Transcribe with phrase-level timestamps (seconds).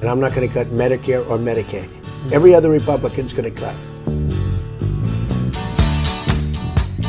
[0.00, 1.88] And I'm not going to cut Medicare or Medicaid.
[2.32, 3.74] Every other Republican's going to cut.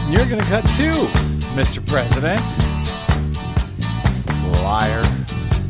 [0.09, 0.93] You're going to cut too,
[1.57, 1.85] Mr.
[1.85, 2.39] President.
[4.63, 5.01] Liar.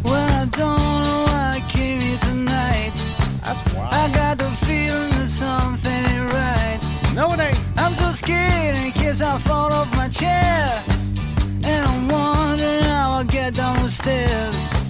[0.04, 2.92] Well, I don't know why I came here tonight.
[3.44, 3.90] That's why.
[3.92, 6.80] I got the feeling that something ain't right.
[7.16, 7.60] No, it ain't.
[7.78, 10.84] I'm so scared in case I fall off my chair.
[11.64, 14.87] And I'm wondering how I'll get down the stairs.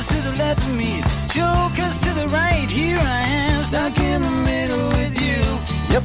[0.00, 2.66] Clowns to the left of me, jokers to the right.
[2.70, 5.92] Here I am, stuck in the middle with you.
[5.92, 6.02] Yep.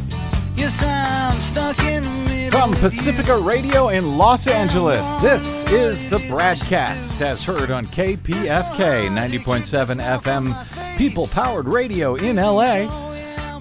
[0.58, 2.60] Yes, I'm stuck in the middle.
[2.60, 3.38] From with Pacifica.
[3.38, 11.28] Radio in Los Angeles, this is the BradCast as heard on KPFK 90.7 FM, people
[11.28, 12.90] powered radio in LA.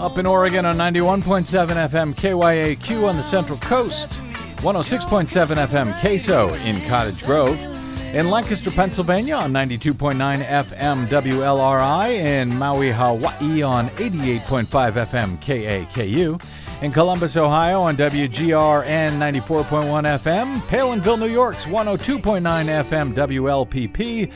[0.01, 1.45] Up in Oregon on 91.7
[1.89, 4.09] FM KYAQ on the Central Coast,
[4.57, 5.29] 106.7
[5.69, 7.74] FM Queso in Cottage Grove.
[8.15, 14.67] In Lancaster, Pennsylvania on 92.9 FM WLRI, in Maui, Hawaii on 88.5
[15.07, 16.41] FM KAKU,
[16.81, 22.41] in Columbus, Ohio on WGRN 94.1 FM, Palenville, New York's 102.9
[22.85, 24.31] FM WLPP,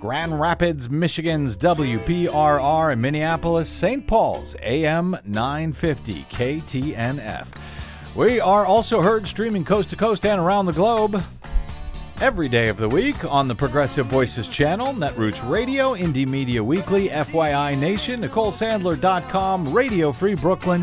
[0.00, 4.06] Grand Rapids, Michigan's WPRR, and Minneapolis, St.
[4.06, 7.46] Paul's AM 950 KTNF.
[8.16, 11.22] We are also heard streaming coast to coast and around the globe
[12.20, 17.08] every day of the week on the Progressive Voices channel, Netroots Radio, Indie Media Weekly,
[17.08, 20.82] FYI Nation, NicoleSandler.com, Radio Free Brooklyn,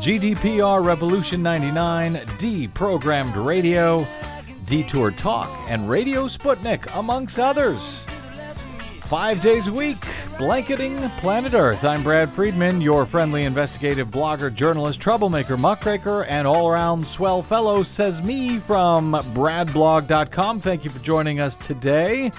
[0.00, 4.06] GDPR Revolution 99, Deprogrammed Radio,
[4.66, 8.06] Detour Talk, and Radio Sputnik, amongst others.
[9.12, 9.98] Five days a week,
[10.38, 11.84] blanketing planet Earth.
[11.84, 17.82] I'm Brad Friedman, your friendly investigative blogger, journalist, troublemaker, muckraker, and all around swell fellow,
[17.82, 20.62] says me from bradblog.com.
[20.62, 22.32] Thank you for joining us today.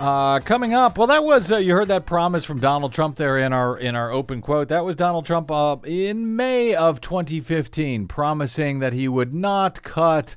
[0.00, 3.36] Uh, coming up, well, that was uh, you heard that promise from Donald Trump there
[3.36, 4.68] in our in our open quote.
[4.68, 10.34] That was Donald Trump uh, in May of 2015, promising that he would not cut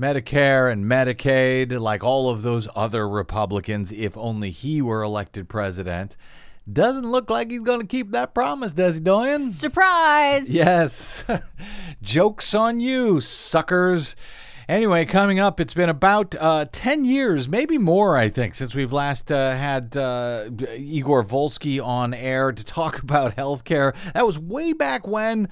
[0.00, 6.16] Medicare and Medicaid like all of those other Republicans if only he were elected president.
[6.70, 9.52] Doesn't look like he's going to keep that promise, does he, Doyen?
[9.52, 10.50] Surprise!
[10.50, 11.24] Yes.
[12.02, 14.16] Joke's on you, suckers.
[14.68, 18.92] Anyway, coming up, it's been about uh, 10 years, maybe more, I think, since we've
[18.92, 23.94] last uh, had uh, Igor Volsky on air to talk about healthcare.
[24.14, 25.48] That was way back when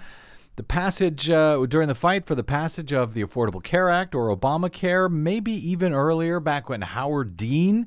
[0.59, 4.37] the passage, uh, during the fight for the passage of the Affordable Care Act or
[4.37, 7.87] Obamacare, maybe even earlier, back when Howard Dean.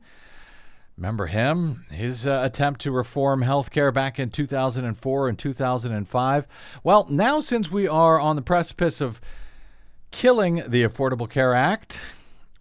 [0.96, 1.86] Remember him?
[1.92, 6.48] His uh, attempt to reform healthcare back in 2004 and 2005.
[6.82, 9.20] Well, now since we are on the precipice of
[10.12, 12.00] killing the Affordable Care Act,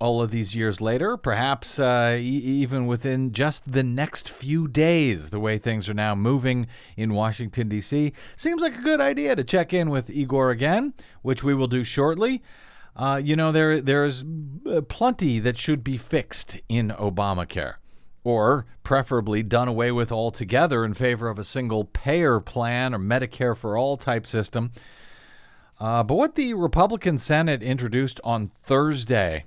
[0.01, 5.29] all of these years later, perhaps uh, e- even within just the next few days,
[5.29, 6.67] the way things are now moving
[6.97, 11.45] in Washington, D.C., seems like a good idea to check in with Igor again, which
[11.45, 12.43] we will do shortly.
[12.97, 14.25] Uh, you know, there there's
[14.67, 17.75] uh, plenty that should be fixed in Obamacare,
[18.25, 23.57] or preferably done away with altogether in favor of a single payer plan or Medicare
[23.57, 24.73] for all type system.
[25.79, 29.45] Uh, but what the Republican Senate introduced on Thursday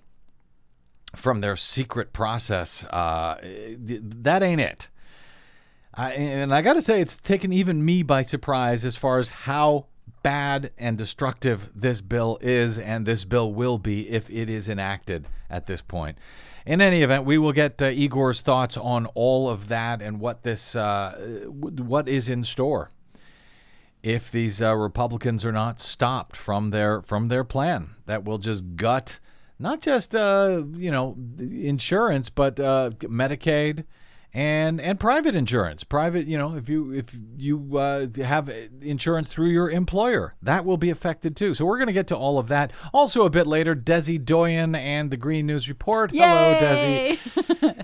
[1.16, 3.38] from their secret process, uh,
[3.80, 4.90] that ain't it.
[5.94, 9.30] I, and I got to say, it's taken even me by surprise as far as
[9.30, 9.86] how
[10.24, 15.28] bad and destructive this bill is, and this bill will be if it is enacted
[15.50, 16.18] at this point.
[16.66, 20.44] In any event, we will get uh, Igor's thoughts on all of that and what
[20.44, 22.90] this uh, what is in store
[24.02, 28.76] if these uh, Republicans are not stopped from their from their plan that will just
[28.76, 29.20] gut
[29.60, 33.86] not just uh, you know insurance but uh, Medicaid
[34.36, 35.84] and and private insurance.
[35.84, 38.50] Private, you know, if you if you uh, have
[38.82, 41.54] insurance through your employer, that will be affected too.
[41.54, 42.74] So we're going to get to all of that.
[42.96, 46.10] Also, a bit later, Desi Doyen and the Green News Report.
[46.12, 47.20] Hello, Desi.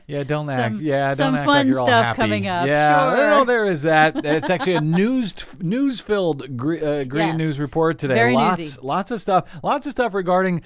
[0.08, 0.76] Yeah, don't Some- act.
[0.78, 2.16] Yeah, some don't act fun like you're all stuff happy.
[2.18, 3.28] coming up, Yeah, sure.
[3.30, 4.16] no, there is that.
[4.26, 7.38] It's actually a news news filled gre- uh, Green Yes.
[7.38, 8.16] News Report today.
[8.16, 8.80] Very lots newsy.
[8.82, 9.48] lots of stuff.
[9.62, 10.64] Lots of stuff regarding.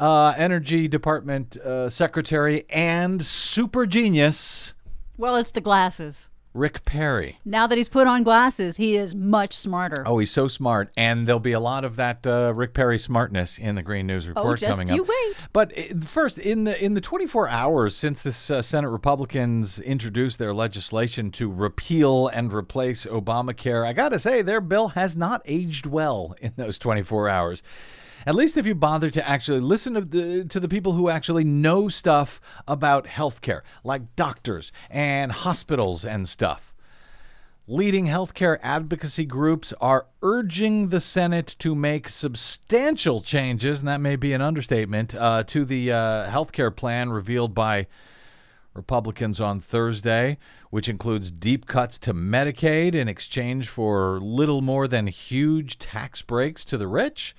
[0.00, 4.72] Uh, Energy Department uh, Secretary and super genius
[5.18, 6.30] Well, it's the glasses.
[6.52, 7.38] Rick Perry.
[7.44, 10.02] Now that he's put on glasses, he is much smarter.
[10.04, 13.56] Oh, he's so smart, and there'll be a lot of that uh, Rick Perry smartness
[13.56, 14.74] in the Green News Report coming up.
[14.74, 15.08] Oh, just coming you up.
[15.08, 15.46] wait.
[15.52, 20.38] But uh, first, in the in the 24 hours since this uh, Senate Republicans introduced
[20.38, 25.42] their legislation to repeal and replace Obamacare, I got to say their bill has not
[25.44, 27.62] aged well in those 24 hours.
[28.26, 31.44] At least if you bother to actually listen to the, to the people who actually
[31.44, 36.74] know stuff about healthcare, like doctors and hospitals and stuff.
[37.66, 44.16] Leading healthcare advocacy groups are urging the Senate to make substantial changes, and that may
[44.16, 47.86] be an understatement, uh, to the uh, healthcare plan revealed by
[48.74, 50.36] Republicans on Thursday,
[50.70, 56.64] which includes deep cuts to Medicaid in exchange for little more than huge tax breaks
[56.64, 57.34] to the rich.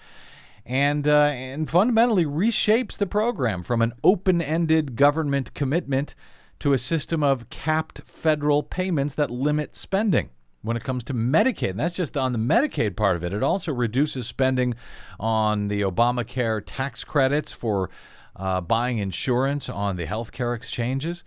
[0.65, 6.15] And, uh, and fundamentally reshapes the program from an open ended government commitment
[6.59, 10.29] to a system of capped federal payments that limit spending
[10.61, 11.71] when it comes to Medicaid.
[11.71, 13.33] And that's just on the Medicaid part of it.
[13.33, 14.75] It also reduces spending
[15.19, 17.89] on the Obamacare tax credits for
[18.35, 21.23] uh, buying insurance on the healthcare exchanges.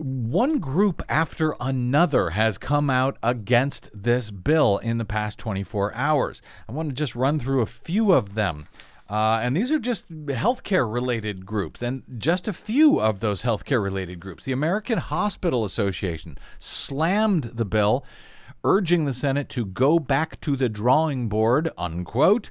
[0.00, 6.40] One group after another has come out against this bill in the past 24 hours.
[6.66, 8.66] I want to just run through a few of them.
[9.10, 13.82] Uh, and these are just healthcare related groups, and just a few of those healthcare
[13.82, 14.44] related groups.
[14.44, 18.02] The American Hospital Association slammed the bill,
[18.64, 22.50] urging the Senate to go back to the drawing board, unquote.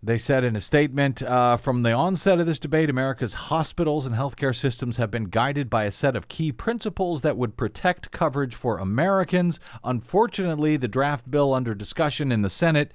[0.00, 4.14] They said in a statement uh, from the onset of this debate, America's hospitals and
[4.14, 8.54] healthcare systems have been guided by a set of key principles that would protect coverage
[8.54, 9.58] for Americans.
[9.82, 12.92] Unfortunately, the draft bill under discussion in the Senate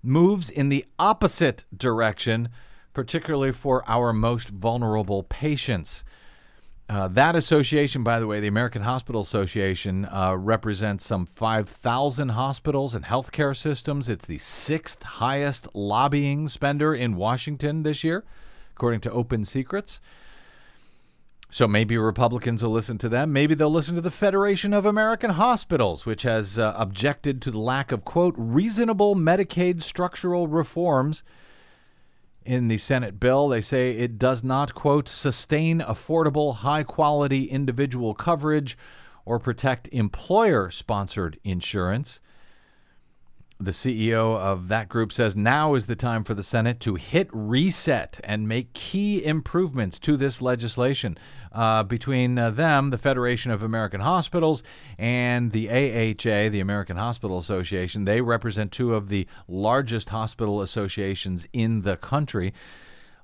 [0.00, 2.50] moves in the opposite direction,
[2.94, 6.04] particularly for our most vulnerable patients.
[6.92, 12.94] Uh, that association, by the way, the American Hospital Association, uh, represents some 5,000 hospitals
[12.94, 14.10] and healthcare systems.
[14.10, 18.24] It's the sixth highest lobbying spender in Washington this year,
[18.74, 20.00] according to Open Secrets.
[21.48, 23.32] So maybe Republicans will listen to them.
[23.32, 27.58] Maybe they'll listen to the Federation of American Hospitals, which has uh, objected to the
[27.58, 31.22] lack of, quote, reasonable Medicaid structural reforms
[32.44, 33.48] in the Senate bill.
[33.48, 38.76] They say it does not, quote, sustain affordable, high quality individual coverage
[39.24, 42.20] or protect employer sponsored insurance.
[43.64, 47.28] The CEO of that group says now is the time for the Senate to hit
[47.32, 51.16] reset and make key improvements to this legislation.
[51.52, 54.64] Uh, between uh, them, the Federation of American Hospitals,
[54.98, 61.46] and the AHA, the American Hospital Association, they represent two of the largest hospital associations
[61.52, 62.52] in the country.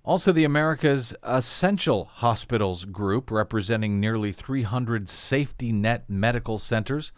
[0.04, 7.10] Also, the America's Essential Hospitals Group, representing nearly 300 safety net medical centers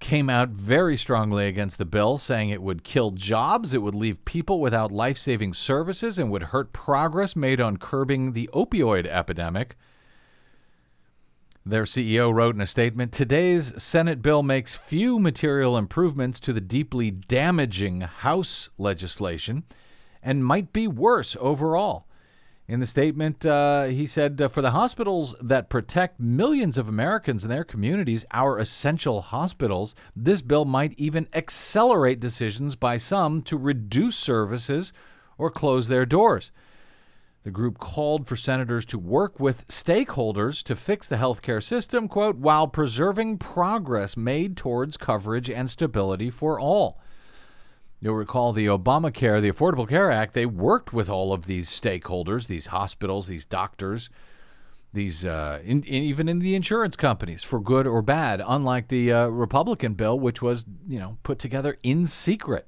[0.00, 4.24] came out very strongly against the bill, saying it would kill jobs, it would leave
[4.24, 9.76] people without life saving services, and would hurt progress made on curbing the opioid epidemic.
[11.64, 16.60] Their CEO wrote in a statement Today's Senate bill makes few material improvements to the
[16.60, 19.64] deeply damaging House legislation
[20.22, 22.06] and might be worse overall.
[22.68, 27.44] In the statement, uh, he said, uh, For the hospitals that protect millions of Americans
[27.44, 33.56] and their communities, our essential hospitals, this bill might even accelerate decisions by some to
[33.56, 34.92] reduce services
[35.38, 36.50] or close their doors.
[37.44, 42.34] The group called for senators to work with stakeholders to fix the healthcare system, quote,
[42.34, 46.98] while preserving progress made towards coverage and stability for all.
[48.00, 52.46] You'll recall the Obamacare, the Affordable Care Act, they worked with all of these stakeholders,
[52.46, 54.10] these hospitals, these doctors,
[54.92, 59.12] these uh, in, in, even in the insurance companies for good or bad, unlike the
[59.12, 62.66] uh, Republican bill, which was, you know, put together in secret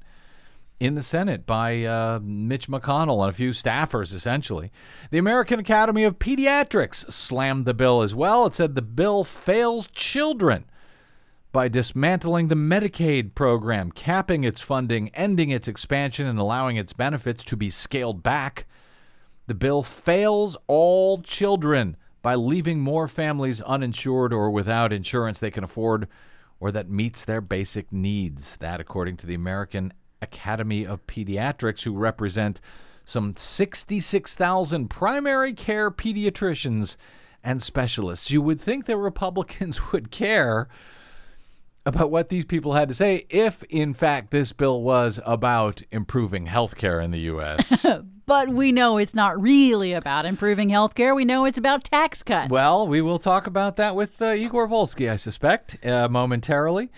[0.80, 4.70] in the Senate by uh, Mitch McConnell and a few staffers, essentially.
[5.10, 8.46] The American Academy of Pediatrics slammed the bill as well.
[8.46, 10.64] It said the bill fails children
[11.58, 17.42] by dismantling the Medicaid program, capping its funding, ending its expansion, and allowing its benefits
[17.42, 18.64] to be scaled back.
[19.48, 25.64] The bill fails all children by leaving more families uninsured or without insurance they can
[25.64, 26.06] afford
[26.60, 28.56] or that meets their basic needs.
[28.58, 32.60] That, according to the American Academy of Pediatrics, who represent
[33.04, 36.96] some 66,000 primary care pediatricians
[37.42, 38.30] and specialists.
[38.30, 40.68] You would think that Republicans would care
[41.88, 46.46] about what these people had to say if, in fact, this bill was about improving
[46.46, 47.84] health care in the U.S.
[48.28, 51.14] But we know it's not really about improving health care.
[51.14, 52.50] We know it's about tax cuts.
[52.50, 56.90] well, we will talk about that with uh, Igor Volsky, I suspect, uh, momentarily.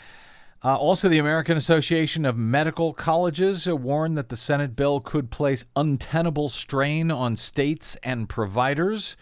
[0.64, 5.30] Uh, also, the American Association of Medical Colleges uh, warned that the Senate bill could
[5.30, 9.16] place untenable strain on states and providers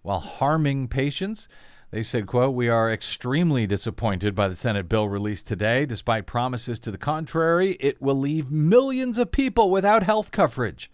[0.00, 1.46] while harming patients.
[1.94, 5.86] They said, quote, We are extremely disappointed by the Senate bill released today.
[5.86, 10.90] Despite promises to the contrary, it will leave millions of people without health coverage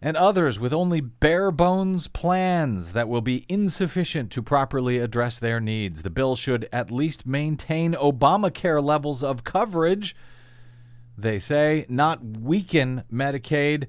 [0.00, 5.60] and others with only bare bones plans that will be insufficient to properly address their
[5.60, 6.00] needs.
[6.00, 10.16] The bill should at least maintain Obamacare levels of coverage,
[11.18, 13.86] they say, not weaken Medicaid.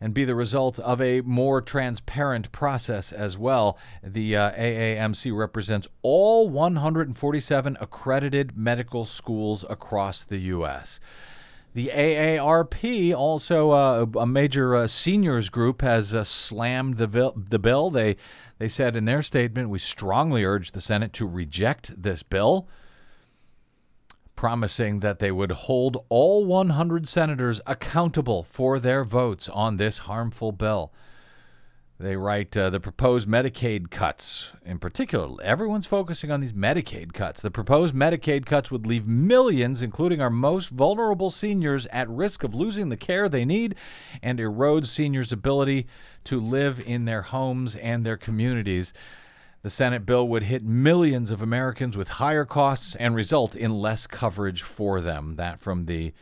[0.00, 3.76] And be the result of a more transparent process as well.
[4.02, 11.00] The uh, AAMC represents all 147 accredited medical schools across the U.S.
[11.74, 17.58] The AARP, also uh, a major uh, seniors group, has uh, slammed the, vil- the
[17.58, 17.90] bill.
[17.90, 18.16] They,
[18.58, 22.66] they said in their statement, We strongly urge the Senate to reject this bill,
[24.38, 30.52] promising that they would hold all 100 senators accountable for their votes on this harmful
[30.52, 30.92] bill.
[31.98, 37.40] They write uh, the proposed Medicaid cuts, in particular, everyone's focusing on these Medicaid cuts.
[37.40, 42.54] The proposed Medicaid cuts would leave millions, including our most vulnerable seniors, at risk of
[42.54, 43.74] losing the care they need
[44.22, 45.88] and erode seniors' ability
[46.22, 48.92] to live in their homes and their communities.
[49.62, 54.06] The Senate bill would hit millions of Americans with higher costs and result in less
[54.06, 55.36] coverage for them.
[55.36, 56.12] That from the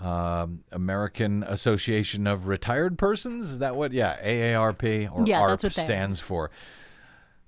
[0.00, 3.50] um, American Association of Retired Persons.
[3.50, 3.92] Is that what?
[3.92, 6.50] Yeah, AARP or Yeah, ARP stands for.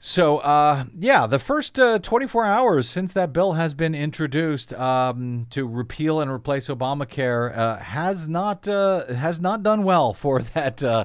[0.05, 5.47] So, uh, yeah, the first uh, 24 hours since that bill has been introduced um,
[5.51, 10.83] to repeal and replace Obamacare uh, has not uh, has not done well for that
[10.83, 11.05] uh,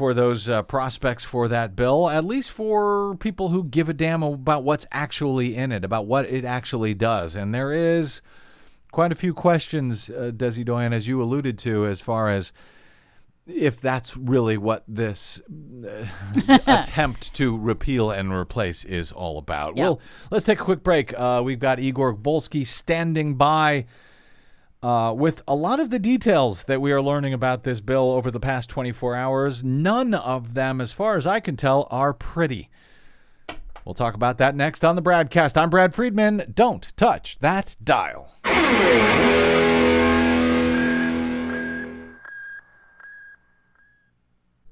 [0.00, 2.08] for those uh, prospects for that bill.
[2.08, 6.24] At least for people who give a damn about what's actually in it, about what
[6.24, 8.22] it actually does, and there is
[8.92, 12.50] quite a few questions, uh, Desi Doyen, as you alluded to, as far as
[13.46, 15.42] if that's really what this
[15.86, 16.06] uh,
[16.66, 19.76] attempt to repeal and replace is all about.
[19.76, 19.82] Yeah.
[19.82, 21.12] Well, let's take a quick break.
[21.12, 23.84] Uh, we've got Igor Volsky standing by
[24.82, 28.30] uh, with a lot of the details that we are learning about this bill over
[28.30, 29.62] the past 24 hours.
[29.62, 32.70] None of them, as far as I can tell, are pretty.
[33.84, 35.56] We'll talk about that next on the BradCast.
[35.56, 36.52] I'm Brad Friedman.
[36.54, 38.32] Don't touch that dial.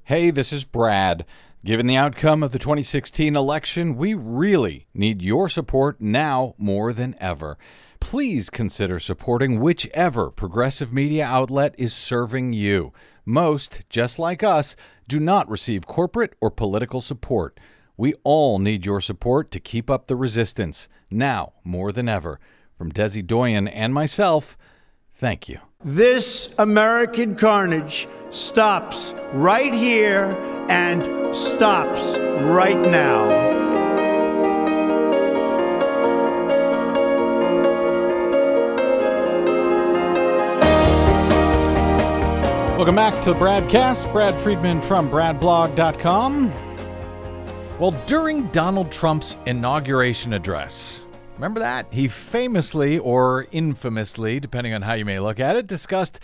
[0.03, 1.25] Hey, this is Brad.
[1.63, 7.15] Given the outcome of the 2016 election, we really need your support now more than
[7.19, 7.57] ever.
[7.99, 12.91] Please consider supporting whichever progressive media outlet is serving you.
[13.25, 14.75] Most, just like us,
[15.07, 17.59] do not receive corporate or political support.
[17.97, 22.39] We all need your support to keep up the resistance, now more than ever.
[22.77, 24.57] From Desi Doyen and myself,
[25.13, 25.59] thank you.
[25.83, 30.25] This American carnage stops right here
[30.69, 33.48] and stops right now.
[42.79, 44.09] Welcome back to the Bradcast.
[44.13, 46.49] Brad Friedman from BradBlog.com.
[47.77, 51.01] Well, during Donald Trump's inauguration address,
[51.35, 51.87] remember that?
[51.91, 56.21] He famously or infamously, depending on how you may look at it, discussed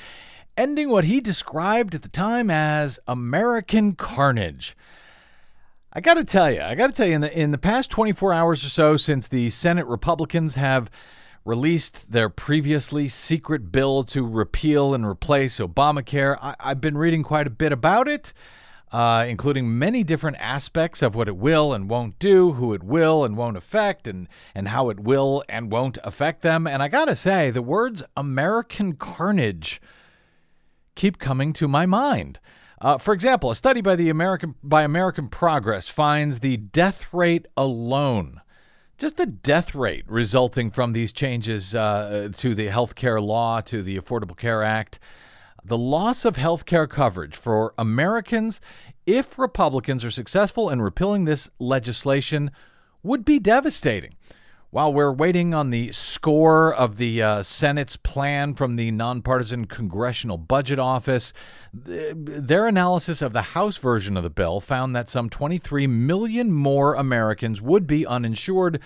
[0.56, 4.78] ending what he described at the time as American carnage.
[5.92, 7.90] I got to tell you, I got to tell you, in the in the past
[7.90, 10.90] 24 hours or so, since the Senate Republicans have
[11.46, 17.48] released their previously secret bill to repeal and replace Obamacare, I, I've been reading quite
[17.48, 18.34] a bit about it,
[18.92, 23.24] uh, including many different aspects of what it will and won't do, who it will
[23.24, 26.66] and won't affect, and and how it will and won't affect them.
[26.68, 29.80] And I got to say, the words "American carnage."
[30.96, 32.40] keep coming to my mind.
[32.82, 37.46] Uh, for example, a study by the American by American Progress finds the death rate
[37.56, 38.42] alone,
[38.98, 43.82] just the death rate resulting from these changes uh, to the health care law, to
[43.82, 45.00] the Affordable Care Act,
[45.64, 48.62] the loss of health care coverage for Americans,
[49.06, 52.52] if Republicans are successful in repealing this legislation,
[53.04, 54.14] would be devastating.
[54.76, 60.38] While we're waiting on the score of the uh, Senate's plan from the nonpartisan Congressional
[60.38, 61.32] Budget Office,
[61.86, 66.52] th- their analysis of the House version of the bill found that some 23 million
[66.52, 68.82] more Americans would be uninsured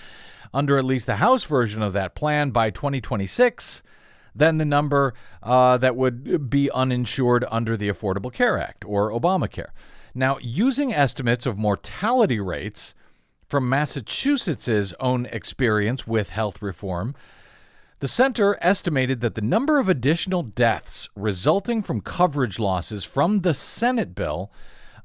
[0.54, 3.82] under at least the House version of that plan by 2026
[4.36, 9.70] than the number uh, that would be uninsured under the Affordable Care Act or Obamacare.
[10.14, 12.94] Now, using estimates of mortality rates,
[13.50, 17.16] from Massachusetts' own experience with health reform,
[18.00, 23.54] the center estimated that the number of additional deaths resulting from coverage losses from the
[23.54, 24.52] Senate bill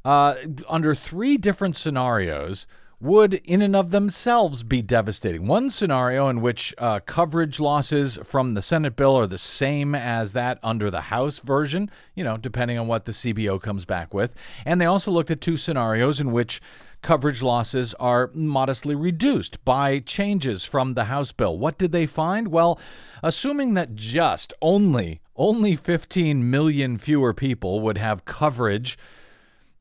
[0.05, 0.37] uh,
[0.69, 2.67] under three different scenarios
[3.01, 5.47] would, in and of themselves, be devastating.
[5.47, 10.33] One scenario in which uh, coverage losses from the Senate bill are the same as
[10.33, 14.35] that under the House version, you know, depending on what the CBO comes back with.
[14.65, 16.63] And they also looked at two scenarios in which
[17.05, 21.57] coverage losses are modestly reduced by changes from the House bill.
[21.57, 22.49] What did they find?
[22.49, 22.81] Well,
[23.23, 28.99] assuming that just only only 15 million fewer people would have coverage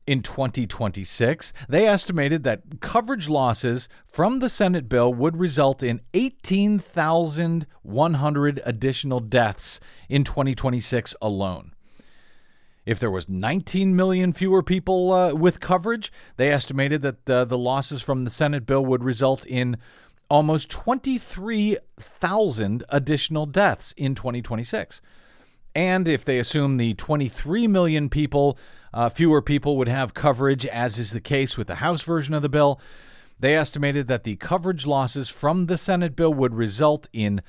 [0.06, 8.62] in 2026, they estimated that coverage losses from the Senate bill would result in 18,100
[8.64, 11.73] additional deaths in 2026 alone.
[12.86, 17.58] If there was 19 million fewer people uh, with coverage, they estimated that uh, the
[17.58, 19.78] losses from the Senate bill would result in
[20.28, 25.02] almost 23,000 additional deaths in 2026.
[25.74, 28.56] And if they assume the 23 million people
[28.94, 32.42] uh, fewer people would have coverage, as is the case with the House version of
[32.42, 32.80] the bill.
[33.40, 37.42] They estimated that the coverage losses from the Senate bill would result in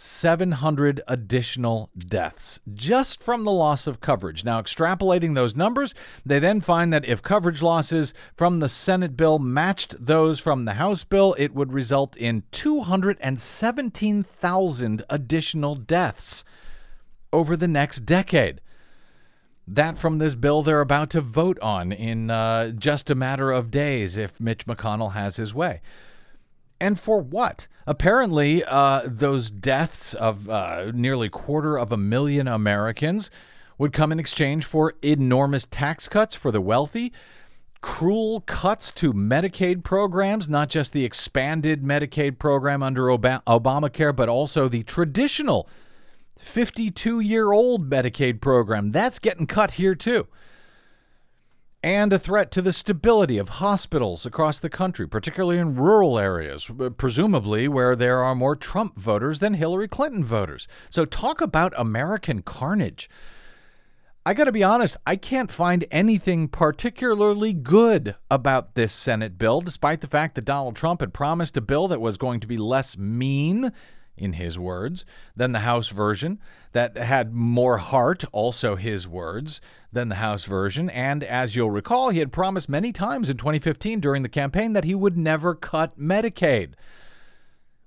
[0.00, 4.44] 27,700 additional deaths just from the loss of coverage.
[4.44, 9.38] Now, extrapolating those numbers, they then find that if coverage losses from the Senate bill
[9.38, 16.44] matched those from the House bill, it would result in 217,000 additional deaths
[17.30, 18.62] over the next decade
[19.68, 23.70] that from this bill they're about to vote on in uh, just a matter of
[23.70, 25.82] days if Mitch McConnell has his way.
[26.80, 27.68] And for what?
[27.86, 33.30] Apparently, uh, those deaths of uh, nearly quarter of a million Americans
[33.78, 37.12] would come in exchange for enormous tax cuts for the wealthy,
[37.80, 44.68] cruel cuts to Medicaid programs, not just the expanded Medicaid program under Obamacare, but also
[44.68, 45.68] the traditional
[46.36, 48.92] 52 year old Medicaid program.
[48.92, 50.26] That's getting cut here, too.
[51.82, 56.68] And a threat to the stability of hospitals across the country, particularly in rural areas,
[56.78, 60.68] uh, presumably where there are more Trump voters than Hillary Clinton voters.
[60.90, 63.08] So, talk about American carnage.
[64.26, 69.62] I got to be honest, I can't find anything particularly good about this Senate bill,
[69.62, 72.58] despite the fact that Donald Trump had promised a bill that was going to be
[72.58, 73.72] less mean
[74.16, 76.38] in his words, than the House version,
[76.72, 79.60] that had more heart, also his words,
[79.92, 80.90] than the House version.
[80.90, 84.84] And as you'll recall, he had promised many times in 2015 during the campaign that
[84.84, 86.74] he would never cut Medicaid.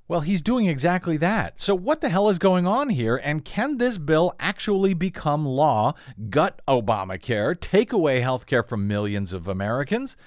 [0.08, 1.60] Well, he's doing exactly that.
[1.60, 3.16] So, what the hell is going on here?
[3.16, 5.94] And can this bill actually become law,
[6.30, 10.18] gut Obamacare, take away health care from millions of Americans,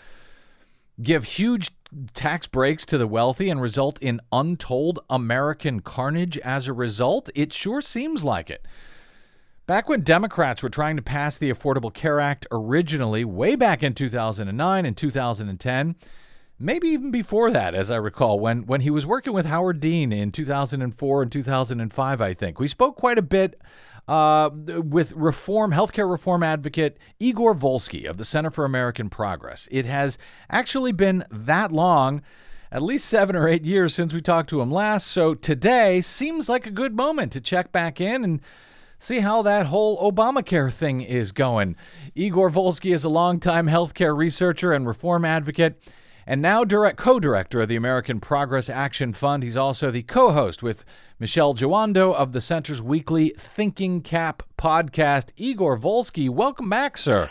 [1.01, 1.71] give huge
[2.15, 7.31] tax breaks to the wealthy and result in untold American carnage as a result?
[7.35, 8.67] It sure seems like it.
[9.67, 13.95] Back when Democrats were trying to pass the Affordable Care Act originally, way back in
[13.95, 15.97] 2009 and 2010,
[16.59, 20.13] maybe even before that, as I recall, when, when he was working with Howard Dean
[20.13, 23.61] in 2004 and 2005, I think, we spoke quite a bit
[24.09, 29.69] uh, with reform, healthcare reform advocate Igor Volsky of the Center for American Progress.
[29.71, 30.19] It has
[30.51, 32.23] actually been that long,
[32.71, 35.09] at least seven or eight years since we talked to him last.
[35.09, 38.40] So today seems like a good moment to check back in and
[38.99, 41.77] see how that whole Obamacare thing is going.
[42.14, 45.81] Igor Volsky is a longtime healthcare researcher and reform advocate
[46.27, 49.43] and now direct co-director of the American Progress Action Fund.
[49.43, 50.85] He's also the co-host with
[51.21, 55.31] Michelle Jawando of the Center's weekly Thinking Cap podcast.
[55.37, 57.31] Igor Volsky, welcome back, sir.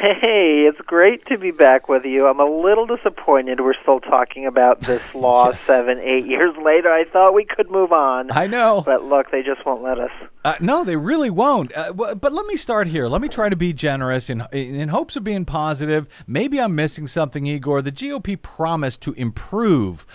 [0.00, 2.26] Hey, it's great to be back with you.
[2.26, 5.60] I'm a little disappointed we're still talking about this law yes.
[5.60, 6.90] seven, eight years later.
[6.90, 8.30] I thought we could move on.
[8.32, 8.80] I know.
[8.80, 10.10] But look, they just won't let us.
[10.42, 11.76] Uh, no, they really won't.
[11.76, 13.08] Uh, but let me start here.
[13.08, 16.06] Let me try to be generous in, in hopes of being positive.
[16.26, 17.82] Maybe I'm missing something, Igor.
[17.82, 20.06] The GOP promised to improve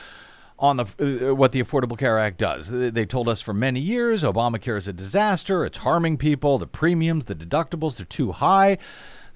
[0.57, 2.69] on the uh, what the Affordable Care Act does.
[2.69, 5.63] They told us for many years Obamacare is a disaster.
[5.63, 6.57] It's harming people.
[6.57, 8.79] The premiums, the deductibles, they're too high.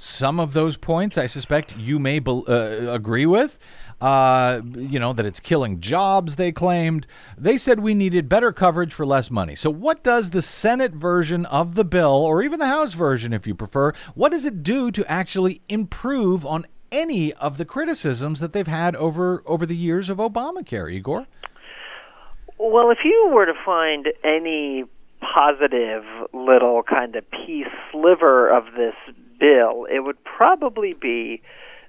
[0.02, 3.60] Some of those points, I suspect, you may be, uh, agree with.
[4.00, 6.38] Uh, you know that it's killing jobs.
[6.38, 7.06] They claimed
[7.38, 9.56] they said we needed better coverage for less money.
[9.56, 13.46] So, what does the Senate version of the bill, or even the House version, if
[13.46, 18.54] you prefer, what does it do to actually improve on any of the criticisms that
[18.54, 21.28] they've had over over the years of Obamacare, Igor?
[22.58, 24.86] Well, if you were to find any
[25.20, 28.96] positive little kind of piece sliver of this
[29.40, 31.42] bill, it would probably be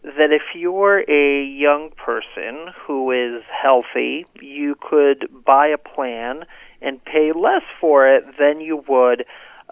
[0.03, 6.45] that if you're a young person who is healthy, you could buy a plan
[6.81, 9.25] and pay less for it than you would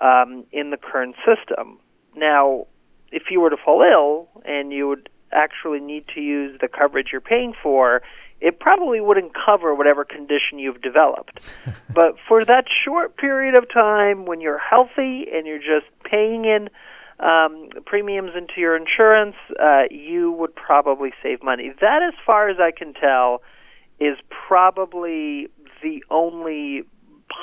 [0.02, 1.78] um, in the current system.
[2.14, 2.66] Now,
[3.10, 7.08] if you were to fall ill and you would actually need to use the coverage
[7.12, 8.02] you're paying for,
[8.40, 11.40] it probably wouldn't cover whatever condition you've developed.
[11.94, 16.68] but for that short period of time when you're healthy and you're just paying in
[17.20, 21.72] um, premiums into your insurance, uh, you would probably save money.
[21.80, 23.42] That, as far as I can tell,
[23.98, 25.48] is probably
[25.82, 26.84] the only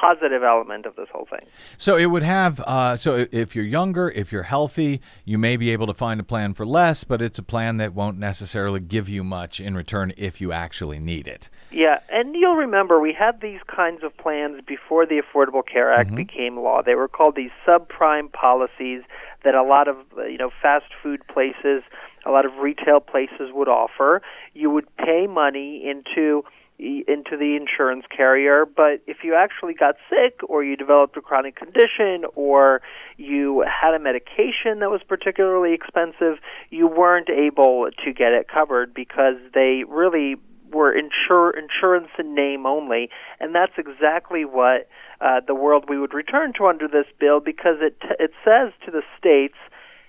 [0.02, 1.48] positive element of this whole thing.
[1.78, 2.60] So it would have.
[2.62, 6.24] Uh, so if you're younger, if you're healthy, you may be able to find a
[6.24, 10.14] plan for less, but it's a plan that won't necessarily give you much in return
[10.18, 11.50] if you actually need it.
[11.72, 16.16] Yeah, and you'll remember we had these kinds of plans before the Affordable Care Act
[16.16, 16.82] became law.
[16.82, 19.04] They were called these subprime policies
[19.46, 21.84] that a lot of uh, you know fast food places,
[22.26, 24.22] a lot of retail places would offer.
[24.54, 26.44] You would pay money into
[26.78, 31.56] into the insurance carrier, but if you actually got sick or you developed a chronic
[31.56, 32.82] condition or
[33.16, 36.38] you had a medication that was particularly expensive,
[36.72, 40.36] you weren't able to get it covered because they really
[40.74, 44.90] were insure, insurance in name only, and that's exactly what
[45.22, 48.92] uh, the world we would return to under this bill because it it says to
[48.92, 49.58] the states,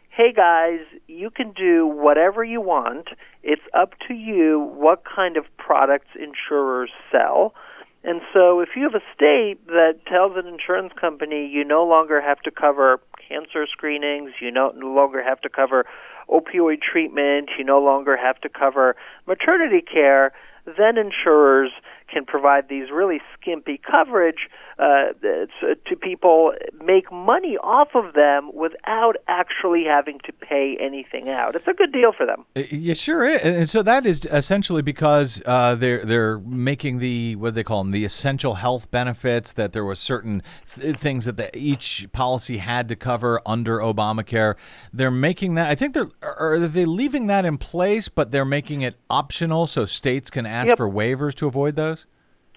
[0.08, 3.08] "Hey guys, you can do whatever you want.
[3.42, 7.54] It's up to you what kind of products insurers sell."
[8.04, 12.20] And so, if you have a state that tells an insurance company you no longer
[12.20, 15.86] have to cover cancer screenings, you no longer have to cover
[16.28, 18.94] opioid treatment, you no longer have to cover
[19.26, 20.32] maternity care,
[20.66, 21.70] then insurers
[22.08, 26.52] can provide these really skimpy coverage uh, to to people,
[26.84, 31.54] make money off of them without actually having to pay anything out.
[31.56, 32.44] It's a good deal for them.
[32.54, 33.40] Uh, Yeah, sure is.
[33.40, 37.82] And so that is essentially because uh, they're they're making the what do they call
[37.82, 40.42] them the essential health benefits that there was certain
[40.74, 44.56] th- things that the, each policy had to cover under Obamacare.
[44.92, 45.68] They're making that.
[45.68, 49.86] I think they're are they leaving that in place, but they're making it optional so
[49.86, 50.76] states can ask Yep.
[50.76, 51.95] for waivers to avoid those.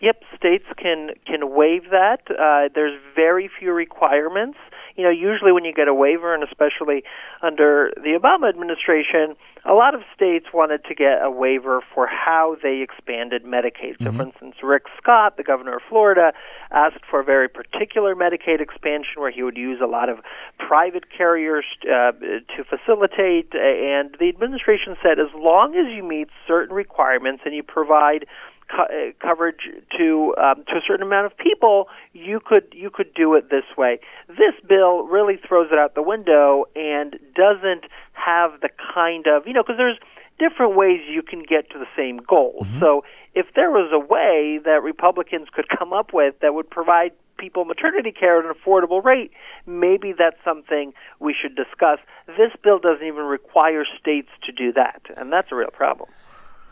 [0.01, 2.21] Yep, states can can waive that.
[2.29, 4.57] Uh, there's very few requirements.
[4.95, 7.03] You know, usually when you get a waiver, and especially
[7.41, 9.35] under the Obama administration,
[9.65, 13.95] a lot of states wanted to get a waiver for how they expanded Medicaid.
[14.03, 16.33] So, for instance, Rick Scott, the governor of Florida,
[16.71, 20.19] asked for a very particular Medicaid expansion where he would use a lot of
[20.57, 23.53] private carriers uh, to facilitate.
[23.53, 28.25] And the administration said, as long as you meet certain requirements and you provide
[28.69, 33.13] co- uh, coverage to um, to a certain amount of people, you could you could
[33.13, 33.99] do it this way.
[34.27, 39.53] This bill really throws it out the window and doesn't have the kind of you
[39.53, 39.99] know because there's
[40.39, 42.65] different ways you can get to the same goal.
[42.79, 43.03] So
[43.35, 47.65] if there was a way that Republicans could come up with that would provide people
[47.65, 49.31] maternity care at an affordable rate,
[49.65, 51.99] maybe that's something we should discuss.
[52.27, 56.09] This bill doesn't even require states to do that, and that's a real problem.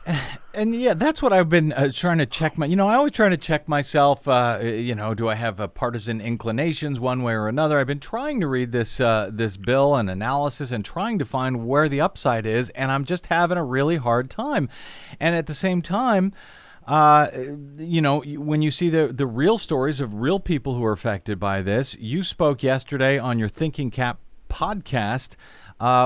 [0.53, 2.65] And yeah, that's what I've been uh, trying to check my.
[2.65, 4.27] You know, I always try to check myself.
[4.27, 7.77] Uh, you know, do I have uh, partisan inclinations one way or another?
[7.77, 11.67] I've been trying to read this uh, this bill and analysis and trying to find
[11.67, 14.67] where the upside is, and I'm just having a really hard time.
[15.19, 16.33] And at the same time.
[16.87, 17.29] Uh,
[17.77, 21.37] you know, when you see the the real stories of real people who are affected
[21.37, 25.35] by this, you spoke yesterday on your Thinking Cap podcast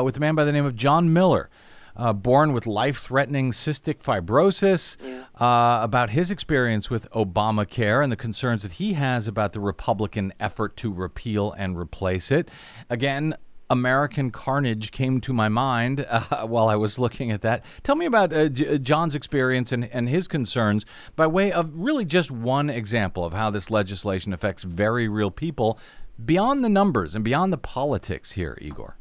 [0.04, 1.50] with a man by the name of John Miller
[1.96, 4.98] uh, born with life threatening cystic fibrosis,
[5.40, 10.34] uh, about his experience with Obamacare and the concerns that he has about the Republican
[10.40, 12.50] effort to repeal and replace it.
[12.90, 13.36] Again,
[13.72, 17.64] American Carnage came to my mind uh, while I was looking at that.
[17.84, 22.04] Tell me about uh, J- John's experience and, and his concerns by way of really
[22.04, 25.80] just one example of how this legislation affects very real people
[26.24, 28.98] beyond the numbers and beyond the politics here, Igor.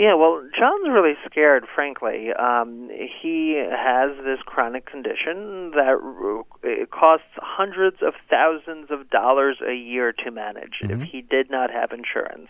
[0.00, 2.32] Yeah, well, John's really scared, frankly.
[2.32, 6.00] Um, he has this chronic condition that
[6.62, 11.70] it costs hundreds of thousands of dollars a year to manage if he did not
[11.70, 12.48] have insurance.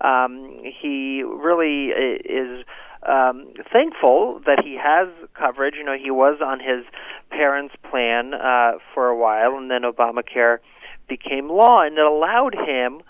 [0.00, 2.64] Um, he really is
[3.06, 5.74] um, thankful that he has coverage.
[5.76, 6.86] You know, he was on his
[7.28, 10.60] parents' plan uh, for a while, and then Obamacare
[11.06, 13.02] became law, and it allowed him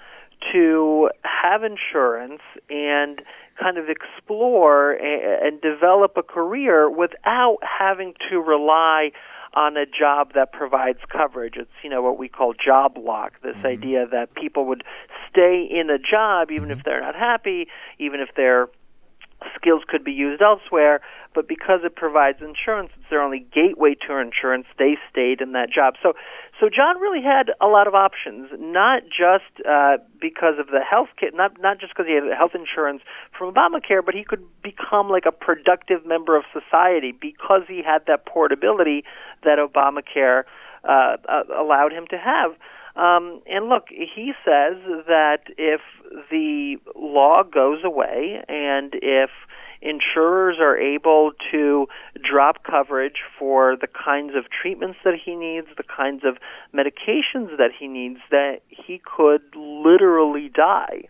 [0.52, 3.22] to have insurance and
[3.60, 9.10] kind of explore and develop a career without having to rely
[9.54, 11.54] on a job that provides coverage.
[11.56, 13.32] It's you know what we call job lock.
[13.42, 13.66] This mm-hmm.
[13.66, 14.84] idea that people would
[15.30, 16.78] stay in a job even mm-hmm.
[16.78, 17.68] if they're not happy,
[17.98, 18.68] even if they're
[19.54, 21.00] skills could be used elsewhere,
[21.34, 24.66] but because it provides insurance, it's their only gateway to insurance.
[24.78, 25.94] They stayed in that job.
[26.02, 26.14] So,
[26.60, 31.08] so John really had a lot of options, not just uh, because of the health
[31.18, 33.02] care, not not just because he had health insurance
[33.36, 38.06] from Obamacare, but he could become like a productive member of society because he had
[38.06, 39.04] that portability
[39.44, 40.44] that Obamacare
[40.84, 42.52] uh, uh, allowed him to have.
[42.96, 45.80] Um, and look, he says that if
[46.30, 49.30] the law goes away and if
[49.80, 51.86] insurers are able to
[52.22, 56.38] drop coverage for the kinds of treatments that he needs, the kinds of
[56.74, 61.02] medications that he needs, that he could literally die.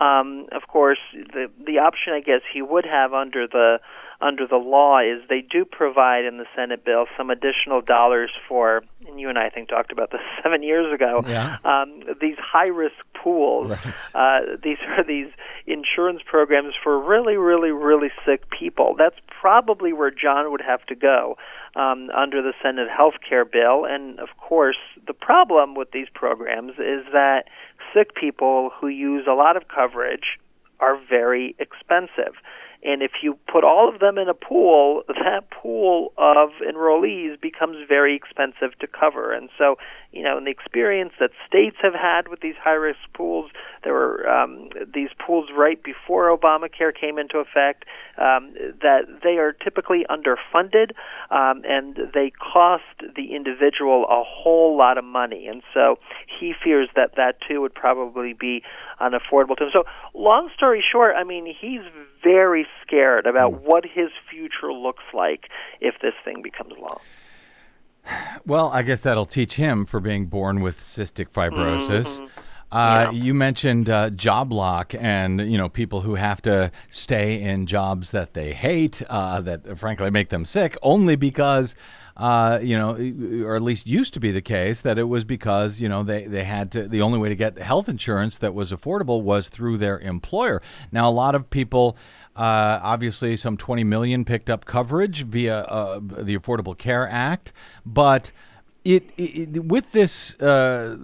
[0.00, 3.80] Um, of course, the the option I guess he would have under the
[4.20, 8.82] under the law is they do provide in the Senate bill some additional dollars for,
[9.06, 11.24] and you and I, I think talked about this seven years ago.
[11.26, 11.56] Yeah.
[11.64, 13.70] Um, these high risk pools.
[13.70, 13.94] Right.
[14.14, 15.28] Uh, these are these
[15.66, 18.94] insurance programs for really, really, really sick people.
[18.98, 21.36] That's probably where John would have to go
[21.74, 23.84] um, under the Senate health care bill.
[23.84, 27.44] And of course, the problem with these programs is that
[27.94, 30.38] sick people who use a lot of coverage
[30.80, 32.34] are very expensive.
[32.82, 37.76] And if you put all of them in a pool, that pool of enrollees becomes
[37.88, 39.32] very expensive to cover.
[39.32, 39.76] And so,
[40.12, 43.50] you know, in the experience that states have had with these high risk pools,
[43.84, 47.84] there were um, these pools right before Obamacare came into effect,
[48.18, 50.92] um, that they are typically underfunded
[51.30, 52.82] um, and they cost
[53.16, 55.46] the individual a whole lot of money.
[55.46, 55.96] And so
[56.40, 58.62] he fears that that too would probably be
[59.00, 59.70] unaffordable to him.
[59.74, 61.80] So, long story short, I mean, he's
[62.22, 65.48] very scared about what his future looks like
[65.80, 67.00] if this thing becomes law.
[68.46, 72.04] Well, I guess that'll teach him for being born with cystic fibrosis.
[72.04, 72.26] Mm-hmm.
[72.72, 77.66] Uh, You mentioned uh, job lock and you know people who have to stay in
[77.66, 81.74] jobs that they hate, uh, that frankly make them sick, only because
[82.16, 82.94] uh, you know,
[83.46, 86.26] or at least used to be the case that it was because you know they
[86.26, 89.78] they had to the only way to get health insurance that was affordable was through
[89.78, 90.62] their employer.
[90.92, 91.96] Now a lot of people.
[92.36, 97.52] Uh, obviously, some 20 million picked up coverage via uh, the Affordable Care Act,
[97.84, 98.30] but
[98.84, 100.96] it, it with this uh,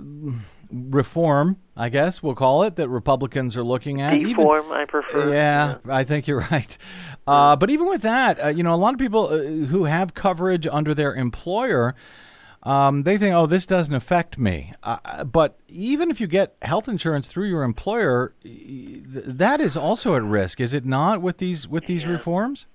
[0.70, 4.14] reform, I guess we'll call it, that Republicans are looking at.
[4.30, 5.32] even- I prefer.
[5.32, 6.76] yeah, I think you're right.
[7.26, 10.14] Uh, but even with that, uh, you know, a lot of people uh, who have
[10.14, 11.94] coverage under their employer,
[12.62, 16.88] um, they think, "Oh, this doesn't affect me." Uh, but even if you get health
[16.88, 21.20] insurance through your employer, th- that is also at risk, is it not?
[21.22, 22.66] With these with these reforms?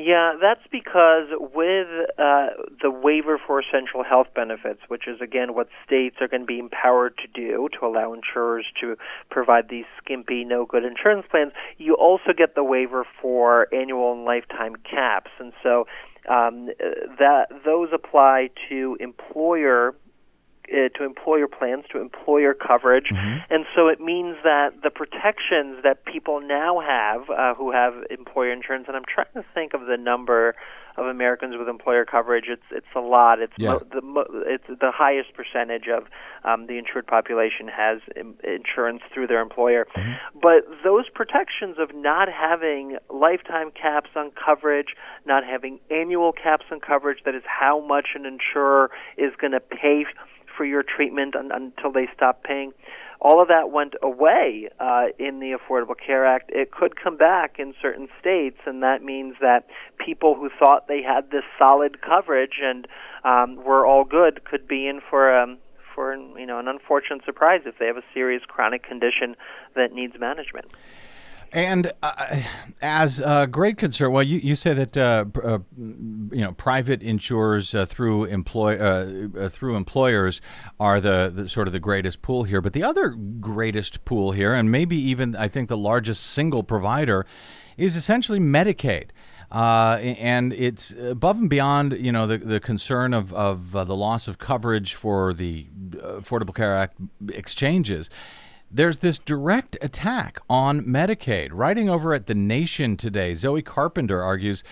[0.00, 2.46] Yeah, that's because with uh,
[2.80, 6.60] the waiver for essential health benefits, which is again what states are going to be
[6.60, 8.96] empowered to do to allow insurers to
[9.28, 14.24] provide these skimpy, no good insurance plans, you also get the waiver for annual and
[14.24, 15.32] lifetime caps.
[15.40, 15.88] And so
[16.30, 19.96] um, uh, that those apply to employer
[20.72, 23.06] uh, to employer plans, to employer coverage,
[23.50, 28.52] and so it means that the protections that people now have uh, who have employer
[28.52, 30.54] insurance, and I'm trying to think of the number
[30.96, 32.46] of Americans with employer coverage.
[32.48, 33.38] It's it's a lot.
[33.40, 33.74] It's Yeah.
[33.74, 36.04] mo- the mo- it's the highest percentage of
[36.44, 39.86] um, the insured population has im- insurance through their employer.
[40.34, 46.80] But those protections of not having lifetime caps on coverage, not having annual caps on
[46.80, 50.04] coverage, that is how much an insurer is going to pay
[50.58, 52.72] for your treatment un- until they stop paying.
[53.20, 56.50] All of that went away uh, in the Affordable Care Act.
[56.50, 59.66] It could come back in certain states, and that means that
[60.04, 62.86] people who thought they had this solid coverage and
[63.24, 65.58] um, were all good could be in for um,
[65.94, 69.34] for you know an unfortunate surprise if they have a serious chronic condition
[69.74, 70.66] that needs management.
[71.52, 72.40] And uh,
[72.82, 77.74] as a great concern, well, you, you say that uh, uh, you know private insurers
[77.74, 80.40] uh, through employ uh, uh, through employers
[80.78, 82.60] are the, the sort of the greatest pool here.
[82.60, 87.24] But the other greatest pool here, and maybe even I think the largest single provider,
[87.76, 89.10] is essentially Medicaid.
[89.50, 94.36] And it's above and beyond, you know, the, the concern of, of the loss of
[94.36, 96.98] coverage for the Affordable Care Act
[97.30, 98.10] exchanges
[98.70, 101.50] there's this direct attack on Medicaid.
[101.52, 104.62] Writing over at The Nation today, Zoe Carpenter argues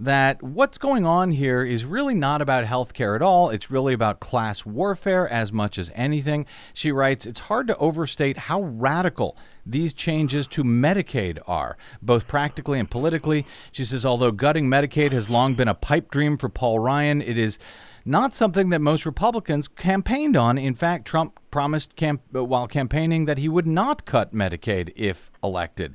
[0.00, 3.50] that what's going on here is really not about health care at all.
[3.50, 6.46] It's really about class warfare as much as anything.
[6.74, 12.80] She writes, It's hard to overstate how radical these changes to Medicaid are, both practically
[12.80, 13.46] and politically.
[13.70, 17.38] She says, although gutting Medicaid has long been a pipe dream for Paul Ryan, it
[17.38, 17.58] is
[18.04, 20.58] not something that most Republicans campaigned on.
[20.58, 25.30] In fact, Trump promised camp- uh, while campaigning that he would not cut Medicaid if
[25.42, 25.94] elected.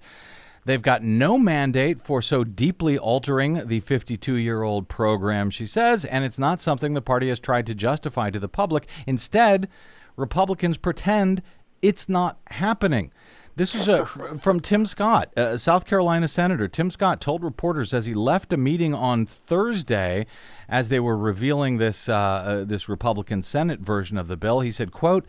[0.65, 6.03] They've got no mandate for so deeply altering the 52 year old program, she says,
[6.03, 8.87] and it's not something the party has tried to justify to the public.
[9.05, 9.69] Instead,
[10.17, 11.41] Republicans pretend
[11.81, 13.11] it's not happening.
[13.57, 16.67] This is a, from Tim Scott, a South Carolina senator.
[16.67, 20.27] Tim Scott told reporters as he left a meeting on Thursday,
[20.69, 24.59] as they were revealing this uh, uh, this Republican Senate version of the bill.
[24.59, 25.25] He said, "quote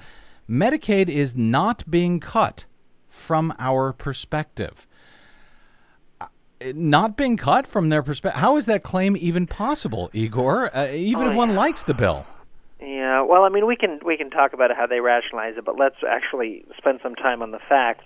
[0.46, 2.66] Medicaid is not being cut
[3.08, 4.86] from our perspective."
[6.20, 6.26] Uh,
[6.74, 8.40] Not being cut from their perspective.
[8.42, 10.76] How is that claim even possible, Igor?
[10.76, 12.26] Uh, even Oh, if one likes the bill.
[12.80, 15.76] Yeah, well, I mean, we can we can talk about how they rationalize it, but
[15.76, 18.04] let's actually spend some time on the facts.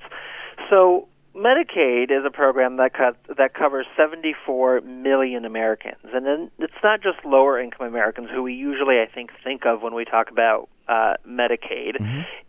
[0.70, 6.72] So, Medicaid is a program that cut, that covers 74 million Americans, and then it's
[6.82, 10.30] not just lower income Americans who we usually, I think, think of when we talk
[10.30, 11.96] about uh, Medicaid.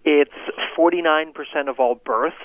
[0.05, 0.31] It's
[0.75, 2.35] 49 percent of all births.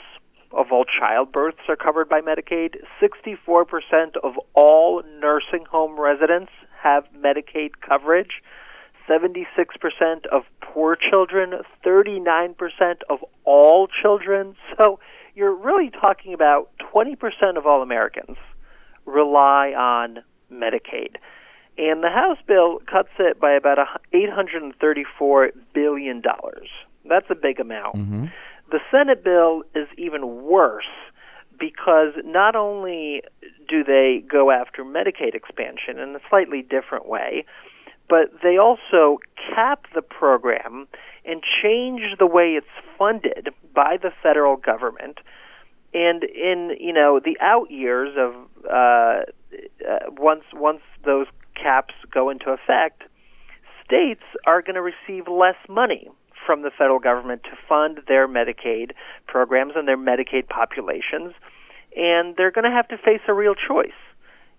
[0.50, 2.76] Of all childbirths are covered by Medicaid.
[3.02, 6.50] 64% of all nursing home residents
[6.82, 8.42] have Medicaid coverage.
[9.08, 12.54] 76% of poor children, 39%
[13.08, 14.54] of all children.
[14.76, 15.00] So
[15.34, 17.16] you're really talking about 20%
[17.56, 18.36] of all Americans
[19.06, 20.18] rely on
[20.52, 21.16] Medicaid.
[21.78, 23.78] And the House bill cuts it by about
[24.12, 26.22] $834 billion.
[27.08, 27.94] That's a big amount.
[27.94, 28.24] Mm-hmm.
[28.70, 30.84] The Senate bill is even worse
[31.58, 33.22] because not only
[33.68, 37.44] do they go after Medicaid expansion in a slightly different way,
[38.08, 39.18] but they also
[39.54, 40.88] cap the program
[41.24, 42.66] and change the way it's
[42.98, 45.18] funded by the federal government.
[45.94, 48.34] And in you know the out years of
[48.66, 49.22] uh,
[49.88, 53.04] uh, once once those caps go into effect,
[53.84, 56.08] states are going to receive less money
[56.46, 58.92] from the federal government to fund their Medicaid
[59.26, 61.34] programs and their Medicaid populations,
[61.96, 63.90] and they're going to have to face a real choice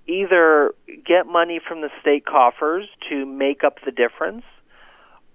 [0.09, 0.73] either
[1.05, 4.43] get money from the state coffers to make up the difference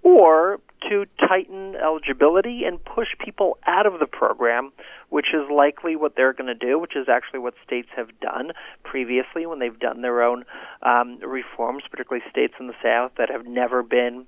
[0.03, 0.59] or
[0.89, 4.71] to tighten eligibility and push people out of the program,
[5.09, 8.51] which is likely what they're going to do, which is actually what states have done
[8.83, 10.43] previously when they've done their own
[10.83, 14.27] um, reforms, particularly states in the South that have never been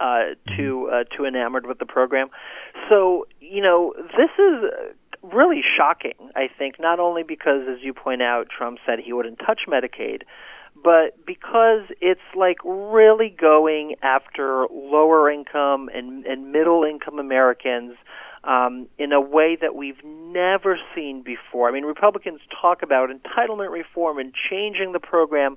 [0.00, 2.28] uh, too uh, too enamored with the program.
[2.88, 4.94] So you know this is
[5.32, 6.30] really shocking.
[6.36, 10.22] I think not only because, as you point out, Trump said he wouldn't touch Medicaid,
[10.82, 17.94] but because it's like really going after lower income and, and middle income Americans
[18.44, 21.68] um, in a way that we've never seen before.
[21.68, 25.56] I mean, Republicans talk about entitlement reform and changing the program,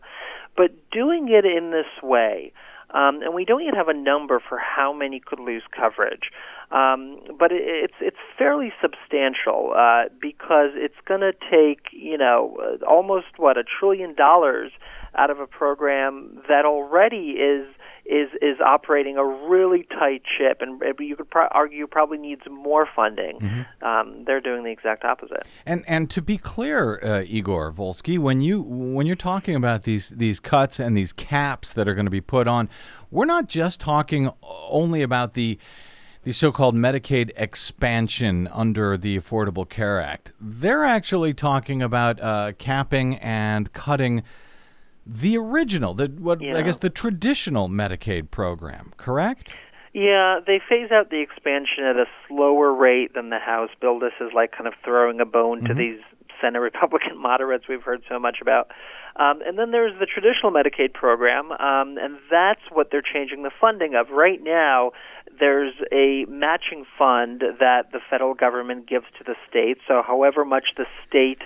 [0.55, 2.53] but doing it in this way.
[2.91, 6.31] Um, and we don't yet have a number for how many could lose coverage,
[6.71, 12.57] um, but it, it's it's fairly substantial uh, because it's going to take you know
[12.61, 14.71] uh, almost what a trillion dollars
[15.15, 17.65] out of a program that already is
[18.05, 22.87] is is operating a really tight ship, and you could pro- argue probably needs more
[22.95, 23.65] funding.
[23.81, 25.45] Um, they're doing the exact opposite.
[25.65, 30.09] And and to be clear, uh, Igor Volsky, when you when you're talking about these
[30.09, 32.69] these cuts and these caps that are going to be put on,
[33.11, 35.59] we're not just talking only about the
[36.27, 40.33] the so-called Medicaid expansion under the Affordable Care Act.
[40.41, 44.23] They're actually talking about uh, capping and cutting
[45.05, 48.91] the original, the what I guess the traditional Medicaid program.
[48.97, 49.53] Correct?
[49.93, 53.97] Yeah, they phase out the expansion at a slower rate than the House bill.
[53.97, 56.01] This is like kind of throwing a bone to these
[56.41, 58.69] Senate Republican moderates we've heard so much about.
[59.15, 63.51] Um, and then there's the traditional Medicaid program, um, and that's what they're changing the
[63.59, 64.09] funding of.
[64.11, 64.91] Right now,
[65.39, 69.81] there's a matching fund that the federal government gives to the states.
[69.87, 71.41] So, however much the state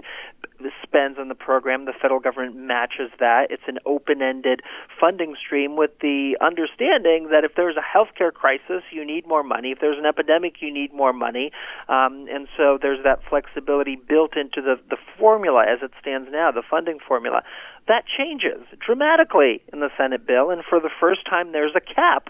[0.84, 3.48] spends on the program, the federal government matches that.
[3.50, 4.62] It's an open ended
[5.00, 9.72] funding stream with the understanding that if there's a healthcare crisis, you need more money.
[9.72, 11.52] If there's an epidemic, you need more money.
[11.90, 16.52] Um, and so there's that flexibility built into the, the formula as it stands now,
[16.52, 17.44] the funding formula.
[17.88, 22.30] That changes dramatically in the Senate bill, and for the first time, there's a cap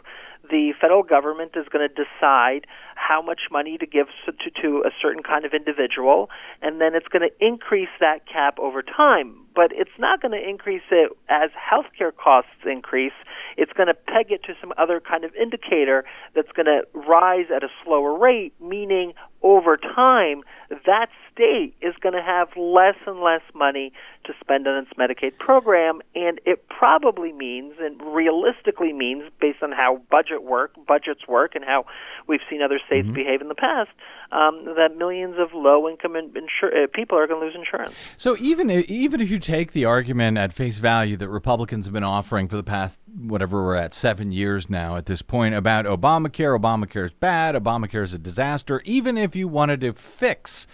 [0.51, 4.91] the federal government is going to decide how much money to give to, to a
[5.01, 6.29] certain kind of individual,
[6.61, 9.35] and then it's going to increase that cap over time.
[9.55, 13.15] But it's not going to increase it as healthcare costs increase.
[13.57, 17.47] It's going to peg it to some other kind of indicator that's going to rise
[17.53, 20.43] at a slower rate, meaning over time,
[20.85, 21.07] that
[21.41, 23.91] state is going to have less and less money
[24.25, 29.71] to spend on its Medicaid program, and it probably means, and realistically means, based on
[29.71, 31.85] how budget work, budgets work, and how
[32.27, 33.89] we've seen other states behave in the past,
[34.31, 37.93] um, that millions of low-income insur- uh, people are going to lose insurance.
[38.17, 41.93] So even i- even if you take the argument at face value that Republicans have
[41.93, 45.85] been offering for the past whatever we're at seven years now at this point about
[45.85, 48.81] Obamacare, Obamacare is bad, Obamacare is a disaster.
[48.85, 50.67] Even if you wanted to fix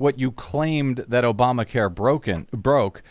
[0.00, 3.02] what you claimed that Obamacare broken broke,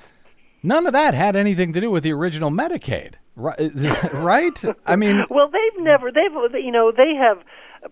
[0.64, 3.72] none of that had anything to do with the original Medicaid, right?
[4.14, 4.66] right?
[4.86, 7.38] I mean, Well, they've never they've you know they have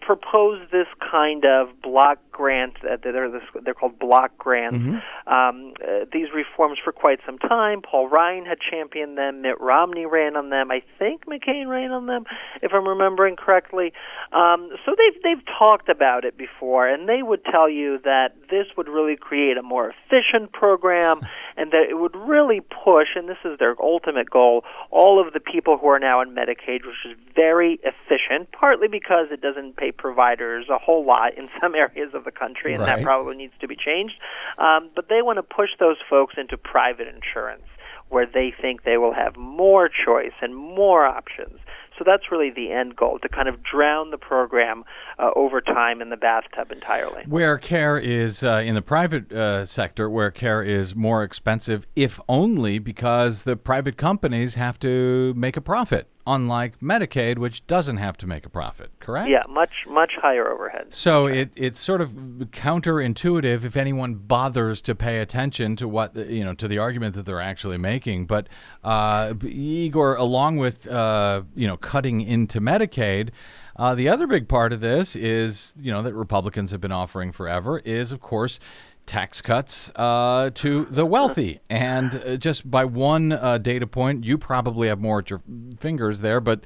[0.02, 2.76] proposed this kind of block grant.
[2.84, 4.78] Uh, they're this, they're called block grants.
[5.26, 7.82] Um, uh, these reforms for quite some time.
[7.82, 9.42] Paul Ryan had championed them.
[9.42, 10.72] Mitt Romney ran on them.
[10.72, 12.26] I think McCain ran on them,
[12.62, 13.92] if I'm remembering correctly.
[14.32, 18.68] Um, so they've they've talked about it before, and they would tell you that this
[18.78, 21.22] would really create a more efficient program,
[21.58, 23.08] and that it would really push.
[23.16, 24.64] And this is their ultimate goal.
[24.92, 29.28] All of the people who are now in Medicaid, which is very efficient, partly because
[29.32, 32.98] it doesn't pay providers a whole lot in some areas of the country, and Right.
[32.98, 34.16] that probably needs to be changed.
[34.60, 37.66] Um, but they want to push those folks into private insurance,
[38.10, 41.58] where they think they will have more choice and more options.
[41.98, 44.84] So that's really the end goal to kind of drown the program
[45.18, 47.24] uh, over time in the bathtub entirely.
[47.28, 52.20] where care is uh, in the private uh, sector, where care is more expensive, if
[52.30, 58.18] only because the private companies have to make a profit, unlike Medicaid, which doesn't have
[58.18, 58.92] to make a profit.
[59.00, 59.30] Correct?
[59.30, 60.88] Yeah, much much higher overhead.
[60.90, 66.32] So it, it's sort of counterintuitive if anyone bothers to pay attention to what the-
[66.32, 68.26] you know to the argument that they're actually making.
[68.26, 68.48] But
[68.84, 73.30] uh, Igor, along with uh, you know cutting into Medicaid,
[73.78, 77.32] uh, the other big part of this is you know that Republicans have been offering
[77.32, 78.60] forever is of course
[79.08, 81.60] tax cuts uh, to the wealthy.
[81.70, 85.42] And uh, just by one uh, data point, you probably have more at your
[85.80, 86.64] fingers there, but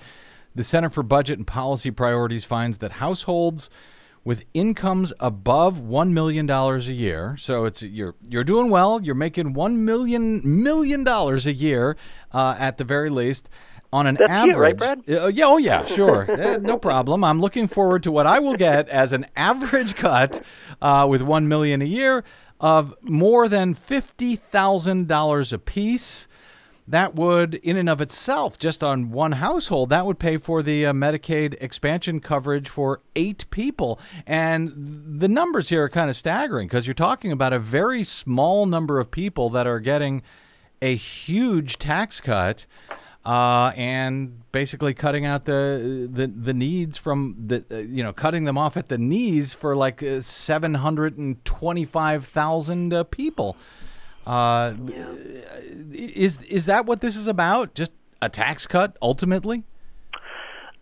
[0.53, 3.69] the Center for Budget and Policy Priorities finds that households
[4.23, 9.01] with incomes above one million dollars a year, so it's you're you're doing well.
[9.01, 11.97] You're making one million million dollars a year
[12.31, 13.49] uh, at the very least.
[13.93, 14.99] On an That's average, you, right, Brad?
[15.09, 17.23] uh, yeah, oh yeah, sure, Eh, no problem.
[17.23, 20.41] I'm looking forward to what I will get as an average cut
[20.81, 22.23] uh, with one million a year
[22.61, 26.27] of more than fifty thousand dollars a piece.
[26.87, 30.87] That would, in and of itself, just on one household, that would pay for the
[30.87, 33.99] uh, Medicaid expansion coverage for eight people.
[34.25, 34.73] And
[35.19, 38.99] the numbers here are kind of staggering because you're talking about a very small number
[38.99, 40.21] of people that are getting
[40.81, 42.65] a huge tax cut
[43.25, 48.45] uh, and basically cutting out the the, the needs from the uh, you know cutting
[48.45, 53.03] them off at the knees for like uh, seven hundred and twenty five thousand uh,
[53.03, 53.55] people.
[54.25, 54.73] Uh,
[55.91, 57.73] Is is that what this is about?
[57.73, 57.91] Just
[58.21, 59.63] a tax cut ultimately?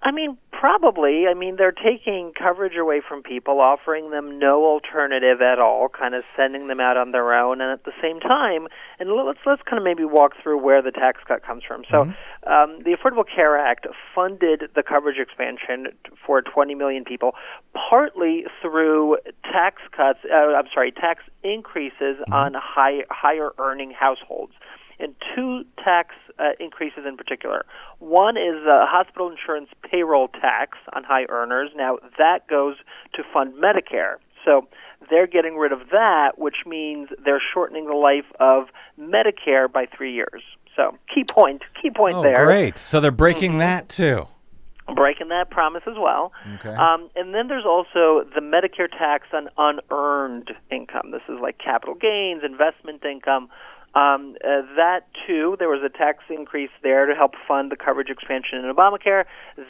[0.01, 1.25] I mean, probably.
[1.29, 6.15] I mean, they're taking coverage away from people, offering them no alternative at all, kind
[6.15, 8.67] of sending them out on their own, and at the same time,
[8.99, 11.83] and let's let's kind of maybe walk through where the tax cut comes from.
[11.89, 12.03] So,
[12.47, 15.87] um, the Affordable Care Act funded the coverage expansion
[16.25, 17.33] for 20 million people,
[17.73, 20.19] partly through tax cuts.
[20.31, 24.53] Uh, I'm sorry, tax increases on high higher earning households
[24.99, 27.65] and two tax uh, increases in particular.
[27.99, 31.71] One is uh, hospital insurance payroll tax on high earners.
[31.75, 32.75] Now, that goes
[33.13, 34.15] to fund Medicare.
[34.45, 34.67] So
[35.09, 38.67] they're getting rid of that, which means they're shortening the life of
[38.99, 40.43] Medicare by three years.
[40.79, 42.77] So, key point, key point Oh, there great!
[42.77, 44.27] So they're breaking that too.
[44.95, 46.31] breaking that promise as well.
[46.55, 46.69] Okay.
[46.73, 51.11] Um, and then there's also the Medicare tax on unearned income.
[51.11, 53.49] This is like capital gains, investment income.
[53.93, 58.09] Um, uh, that too, there was a tax increase there to help fund the coverage
[58.09, 59.25] expansion in Obamacare.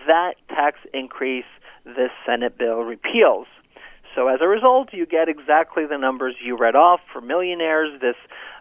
[0.05, 1.49] That tax increase,
[1.85, 3.47] this Senate bill repeals.
[4.15, 8.01] So as a result, you get exactly the numbers you read off for millionaires.
[8.01, 8.15] This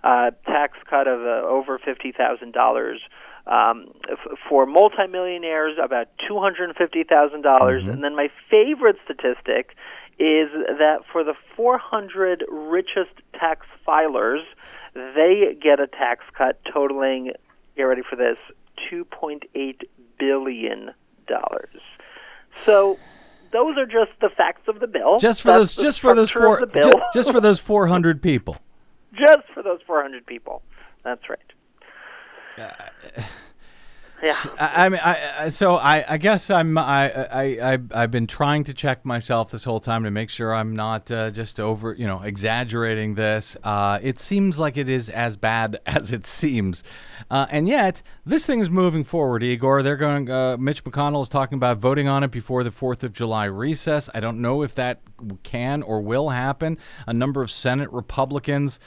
[0.05, 3.01] uh, tax cut of uh, over fifty thousand dollars.
[3.47, 7.85] Um, f- for multimillionaires, about two hundred and fifty thousand dollars.
[7.93, 9.75] And then my favorite statistic
[10.19, 14.43] is that for the four hundred richest tax filers,
[14.95, 17.33] they get a tax cut totaling.
[17.77, 18.37] Get ready for this:
[18.91, 19.89] two point eight
[20.19, 20.91] billion
[21.27, 21.81] dollars.
[22.67, 22.99] So
[23.53, 25.19] those are just the facts of the bill.
[25.19, 26.93] Just for That's those, just for those four, of bill.
[26.93, 28.57] ju- just for those four hundred people.
[29.15, 30.63] just for those 400 people.
[31.03, 31.39] That's right.
[32.59, 33.23] Uh,
[34.23, 34.35] Yeah.
[34.59, 38.27] I, I mean, I, I- so I, I guess I'm I, I I I've been
[38.27, 41.95] trying to check myself this whole time to make sure I'm not uh, just over
[41.95, 43.57] you know exaggerating this.
[43.63, 46.83] Uh, it seems like it is as bad as it seems,
[47.31, 49.43] uh, and yet this thing is moving forward.
[49.43, 50.29] Igor, they're going.
[50.31, 54.11] Uh, Mitch McConnell is talking about voting on it before the Fourth of July recess.
[54.15, 55.01] I don't know if that
[55.45, 56.79] can or will happen.
[57.07, 58.81] A number of Senate Republicans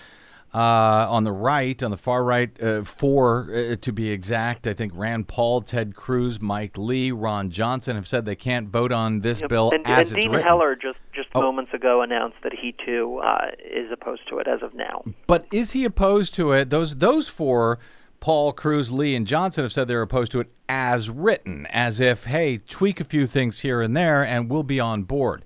[0.53, 4.67] uh, on the right, on the far right, uh, four uh, to be exact.
[4.67, 8.91] I think Rand Paul, Ted Cruz, Mike Lee, Ron Johnson have said they can't vote
[8.91, 9.49] on this Yep.
[9.49, 10.47] bill and, as and it's Dean written.
[10.47, 11.41] Heller just just Oh.
[11.41, 15.03] moments ago announced that he too uh, is opposed to it as of now.
[15.27, 16.69] But is he opposed to it?
[16.69, 17.79] Those those four,
[18.19, 22.25] Paul, Cruz, Lee, and Johnson have said they're opposed to it as written, as if
[22.25, 25.43] hey, tweak a few things here and there, and we'll be on board.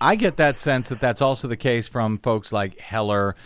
[0.00, 3.36] I get that sense that that's also the case from folks like Heller.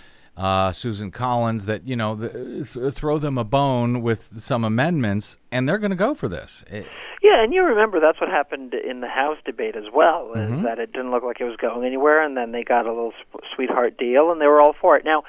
[0.40, 2.28] Uh, Susan Collins, that you know, the,
[2.64, 6.64] th- throw them a bone with some amendments, and they're going to go for this.
[6.70, 6.86] It-
[7.22, 10.62] Yeah, and you remember that's what happened in the House debate as well, is Mm-hmm.
[10.64, 13.12] that it didn't look like it was going anywhere, and then they got a little
[13.54, 15.04] sweetheart deal, and they were all for it.
[15.04, 15.24] Now,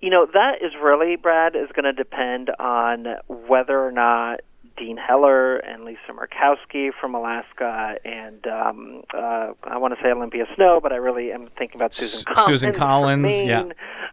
[0.00, 3.16] you know, that is really, Brad, is going to depend on
[3.48, 4.42] whether or not
[4.76, 10.44] Dean Heller and Lisa Murkowski from Alaska and um, uh, I want to say Olympia
[10.54, 12.46] Snowe, but I really am thinking about Susan Collins.
[12.46, 13.64] Susan Collins, Maine, yeah.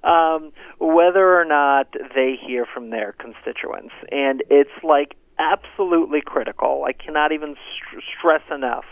[0.04, 6.86] Um, whether or not they hear from their constituents, and it's like absolutely critical.
[6.88, 8.86] I cannot even st- stress enough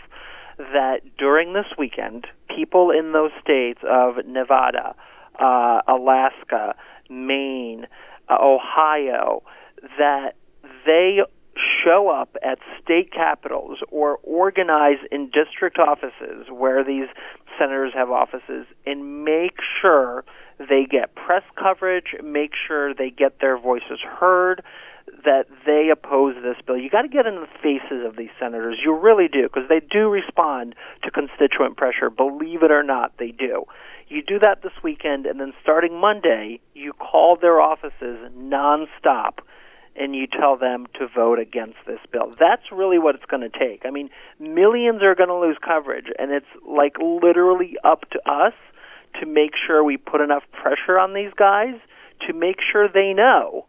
[0.58, 4.94] that during this weekend, people in those states of Nevada,
[5.38, 6.74] uh, Alaska,
[7.08, 7.86] Maine,
[8.28, 9.42] uh, Ohio,
[9.98, 10.34] that
[10.86, 11.20] they
[11.84, 17.08] show up at state capitals or organize in district offices where these
[17.58, 20.24] senators have offices and make sure
[20.58, 24.62] they get press coverage, make sure they get their voices heard,
[25.24, 26.76] that they oppose this bill.
[26.76, 28.78] You got to get in the faces of these senators.
[28.82, 32.08] You really do, because they do respond to constituent pressure.
[32.08, 33.64] Believe it or not, they do.
[34.08, 39.38] You do that this weekend, and then starting Monday, you call their offices nonstop
[39.96, 42.34] and you tell them to vote against this bill.
[42.38, 43.82] That's really what it's going to take.
[43.84, 48.54] I mean, millions are going to lose coverage, and it's like literally up to us
[49.20, 51.74] to make sure we put enough pressure on these guys
[52.26, 53.66] to make sure they know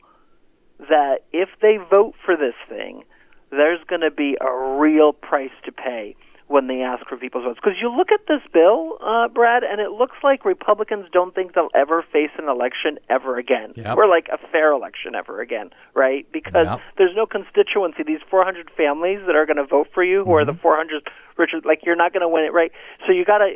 [0.79, 3.03] that if they vote for this thing,
[3.51, 6.15] there's going to be a real price to pay
[6.47, 7.59] when they ask for people's votes.
[7.63, 11.53] Because you look at this bill, uh, Brad, and it looks like Republicans don't think
[11.53, 13.97] they'll ever face an election ever again, Yep.
[13.97, 16.27] or like a fair election ever again, right?
[16.31, 16.79] Because Yep.
[16.97, 18.03] there's no constituency.
[18.03, 21.65] These 400 families that are going to vote for you, who are the 400 richest,
[21.65, 22.71] like you're not going to win it, right?
[23.07, 23.49] So you got to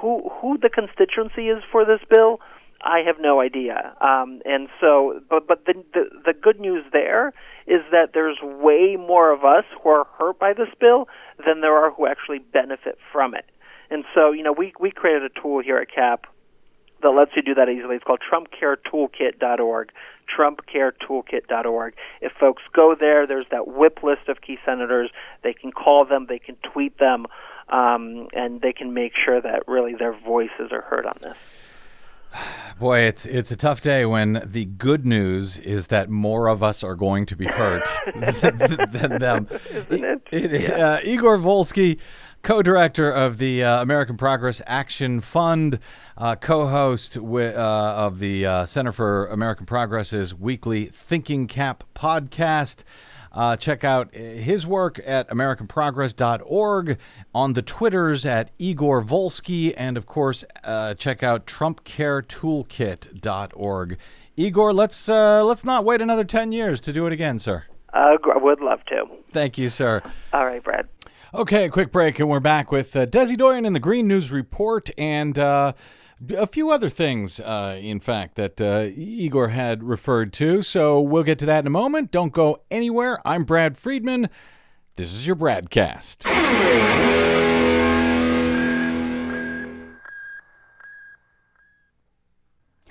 [0.00, 2.40] who who the constituency is for this bill.
[2.84, 3.96] I have no idea.
[4.00, 7.32] Um, and so, but but the, the the good news there
[7.66, 11.08] is that there's way more of us who are hurt by this bill
[11.44, 13.46] than there are who actually benefit from it.
[13.90, 16.26] And so, you know, we we created a tool here at CAP
[17.02, 17.96] that lets you do that easily.
[17.96, 19.92] It's called TrumpCareToolkit.org.
[20.36, 21.94] TrumpCareToolkit.org.
[22.20, 25.10] If folks go there, there's that whip list of key senators.
[25.42, 27.26] They can call them, they can tweet them,
[27.68, 31.36] um, and they can make sure that really their voices are heard on this.
[32.78, 36.82] Boy, it's it's a tough day when the good news is that more of us
[36.82, 39.48] are going to be hurt than, than them.
[39.70, 40.22] Isn't it?
[40.32, 41.98] It- uh, Igor Volsky,
[42.42, 45.78] co-director of the uh, American Progress Action Fund,
[46.18, 52.82] uh, co-host wi- uh, of the uh, Center for American Progress's weekly Thinking Cap podcast.
[53.34, 56.98] Uh, check out uh, his work at AmericanProgress.org,
[57.34, 63.98] on the Twitters at Igor Volsky, and of course, uh, check out TrumpCareToolkit.org.
[64.36, 67.64] Igor, let's uh, let's not wait another ten years to do it again, sir.
[67.92, 69.06] Uh, I would love to.
[69.32, 70.02] Thank you, sir.
[70.32, 70.86] All right, Brad.
[71.32, 74.30] Okay, a quick break, and we're back with uh, Desi Doyen in the Green News
[74.30, 75.72] Report and uh,
[76.36, 80.62] a few other things, uh, in fact, that uh, Igor had referred to.
[80.62, 82.10] So we'll get to that in a moment.
[82.10, 83.20] Don't go anywhere.
[83.24, 84.28] I'm Brad Friedman.
[84.96, 86.24] This is your BradCast.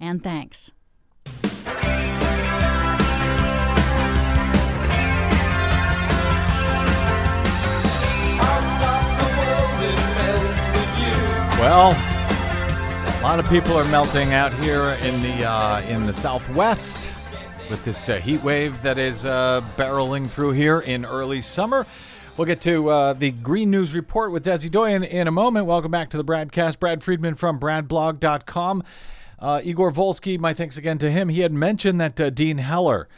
[0.00, 0.72] and thanks.
[11.58, 17.10] Well, a lot of people are melting out here in the uh, in the Southwest
[17.70, 21.86] with this uh, heat wave that is uh, barreling through here in early summer.
[22.36, 25.64] We'll get to uh, the Green News Report with Desi Doyen in a moment.
[25.64, 26.78] Welcome back to the BradCast.
[26.78, 28.84] Brad Friedman from BradBlog.com.
[29.38, 31.28] Uh, Igor Volsky, my thanks again to him.
[31.28, 33.08] He had mentioned that uh, Dean Heller,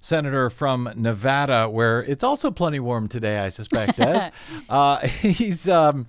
[0.00, 4.30] senator from Nevada, where it's also plenty warm today, I suspect, Des,
[4.68, 5.68] uh, he's.
[5.68, 6.06] Um,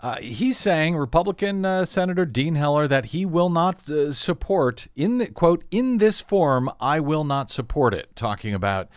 [0.00, 5.18] uh, he's saying Republican uh, Senator Dean Heller that he will not uh, support in
[5.18, 6.70] the quote in this form.
[6.80, 8.14] I will not support it.
[8.14, 8.88] Talking about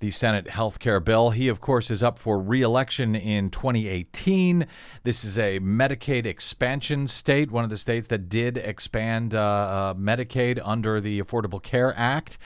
[0.00, 1.30] the Senate health care bill.
[1.30, 4.66] He, of course, is up for reelection in 2018.
[5.04, 9.94] This is a Medicaid expansion state, one of the states that did expand uh, uh,
[9.94, 12.38] Medicaid under the Affordable Care Act.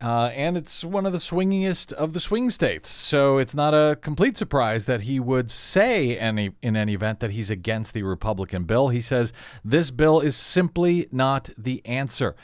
[0.00, 2.90] Uh, and it's one of the swingiest of the swing states.
[2.90, 7.30] So it's not a complete surprise that he would say any in any event that
[7.30, 8.88] he's against the Republican bill.
[8.88, 9.32] He says
[9.64, 12.34] this bill is simply not the answer.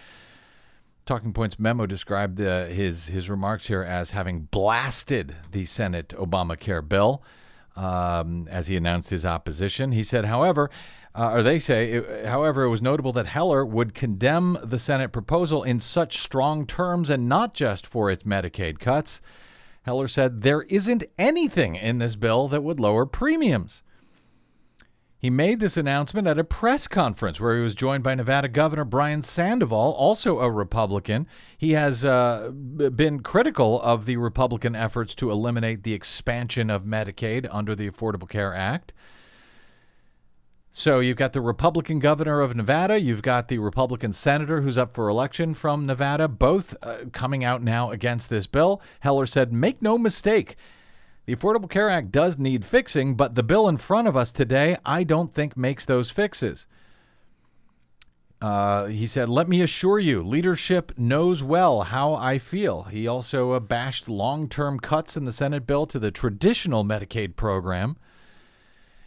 [1.11, 6.89] Talking Points memo described uh, his his remarks here as having blasted the Senate Obamacare
[6.89, 7.25] bill
[7.75, 9.91] um, as he announced his opposition.
[9.91, 10.71] He said, however,
[11.13, 15.09] uh, or they say, it, however, it was notable that Heller would condemn the Senate
[15.09, 19.21] proposal in such strong terms and not just for its Medicaid cuts.
[19.83, 23.83] Heller said, There isn't anything in this bill that would lower premiums.
[25.21, 28.87] He made this announcement at a press conference where he was joined by Nevada Governor
[28.87, 31.27] Brian Sandoval, also a Republican.
[31.59, 37.47] He has uh, been critical of the Republican efforts to eliminate the expansion of Medicaid
[37.51, 38.95] under the Affordable Care Act.
[40.73, 44.95] So you've got the Republican governor of Nevada, you've got the Republican senator who's up
[44.95, 48.81] for election from Nevada, both uh, coming out now against this bill.
[49.01, 50.57] Heller said, Make no mistake.
[51.27, 54.77] The Affordable Care Act does need fixing, but the bill in front of us today,
[54.85, 56.67] I don't think makes those fixes.
[58.41, 62.85] Uh, he said, Let me assure you, leadership knows well how I feel.
[62.85, 67.37] He also uh, bashed long term cuts in the Senate bill to the traditional Medicaid
[67.37, 67.97] program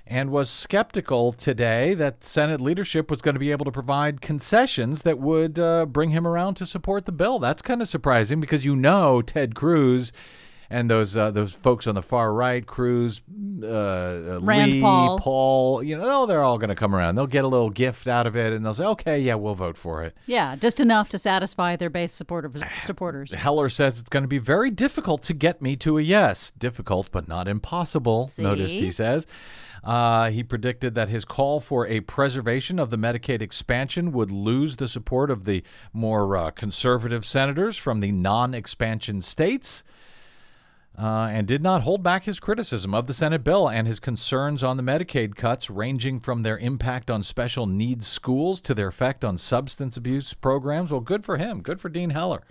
[0.05, 5.01] and was skeptical today that Senate leadership was going to be able to provide concessions
[5.03, 7.39] that would uh, bring him around to support the bill.
[7.39, 10.11] That's kind of surprising because you know Ted Cruz
[10.73, 13.21] and those uh, those folks on the far right, Cruz,
[13.63, 15.19] uh, Rand Lee, Paul.
[15.19, 17.13] Paul, you know, they're all going to come around.
[17.13, 19.77] They'll get a little gift out of it, and they'll say, "Okay, yeah, we'll vote
[19.77, 22.59] for it." Yeah, just enough to satisfy their base supporters.
[22.83, 23.31] supporters.
[23.31, 26.51] Heller says it's going to be very difficult to get me to a yes.
[26.57, 29.27] Difficult, but not impossible, noticed he says.
[29.83, 34.77] Uh, he predicted that his call for a preservation of the Medicaid expansion would lose
[34.77, 35.61] the support of the
[35.91, 39.83] more uh, conservative senators from the non expansion states.
[40.95, 44.63] Uh, and did not hold back his criticism of the Senate bill and his concerns
[44.63, 49.25] on the Medicaid cuts, ranging from their impact on special needs schools to their effect
[49.25, 50.91] on substance abuse programs.
[50.91, 51.61] Well, good for him.
[51.61, 52.43] Good for Dean Heller,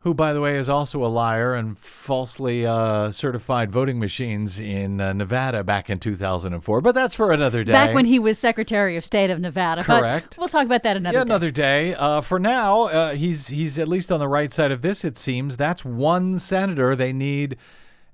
[0.00, 4.98] who, by the way, is also a liar and falsely uh, certified voting machines in
[4.98, 6.80] uh, Nevada back in 2004.
[6.80, 7.72] But that's for another day.
[7.72, 9.84] Back when he was Secretary of State of Nevada.
[9.86, 10.38] But Correct.
[10.38, 11.28] we'll talk about that another yeah, day.
[11.28, 11.94] another day.
[11.94, 15.04] Uh, for now, uh, he's he's at least on the right side of this.
[15.04, 16.96] It seems that's one senator.
[16.96, 17.58] They need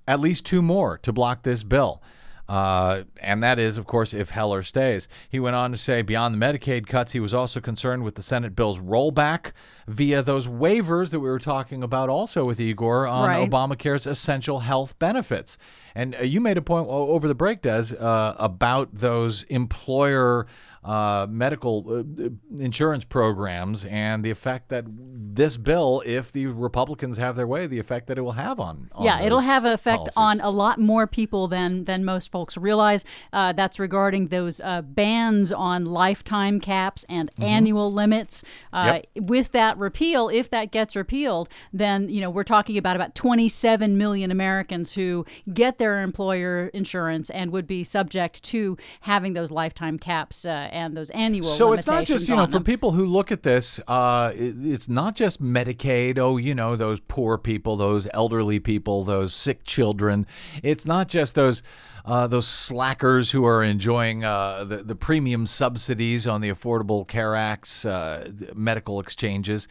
[0.08, 2.02] at least two more to block this bill.
[2.48, 5.08] Uh, and that is, of course, if Heller stays.
[5.28, 8.22] He went on to say, beyond the Medicaid cuts, he was also concerned with the
[8.22, 9.52] Senate bill's rollback
[9.88, 13.50] via those waivers that we were talking about also with Igor on Right.
[13.50, 15.58] Obamacare's essential health benefits.
[15.94, 20.46] And uh, you made a point over the break, Des, uh, about those employer
[20.86, 22.28] uh, medical uh,
[22.58, 27.78] insurance programs and the effect that this bill, if the Republicans have their way, the
[27.78, 28.88] effect that it will have on.
[28.92, 30.16] on yeah, it'll have an effect policies.
[30.16, 33.04] on a lot more people than than most folks realize.
[33.32, 38.44] Uh, that's regarding those uh, bans on lifetime caps and annual limits.
[38.72, 43.16] Uh, With that repeal, if that gets repealed, then you know we're talking about about
[43.16, 49.50] 27 million Americans who get their employer insurance and would be subject to having those
[49.50, 51.48] lifetime caps uh, and those annual.
[51.48, 54.88] So it's not just you know for people who look at this, uh, it, it's
[54.88, 56.18] not just Medicaid.
[56.18, 60.26] Oh, you know those poor people, those elderly people, those sick children.
[60.62, 61.62] It's not just those.
[62.04, 67.34] Uh, those slackers who are enjoying uh, the, the premium subsidies on the Affordable Care
[67.34, 69.66] Act's uh, medical exchanges.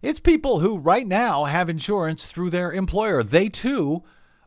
[0.00, 3.22] It's people who right now have insurance through their employer.
[3.22, 4.02] They too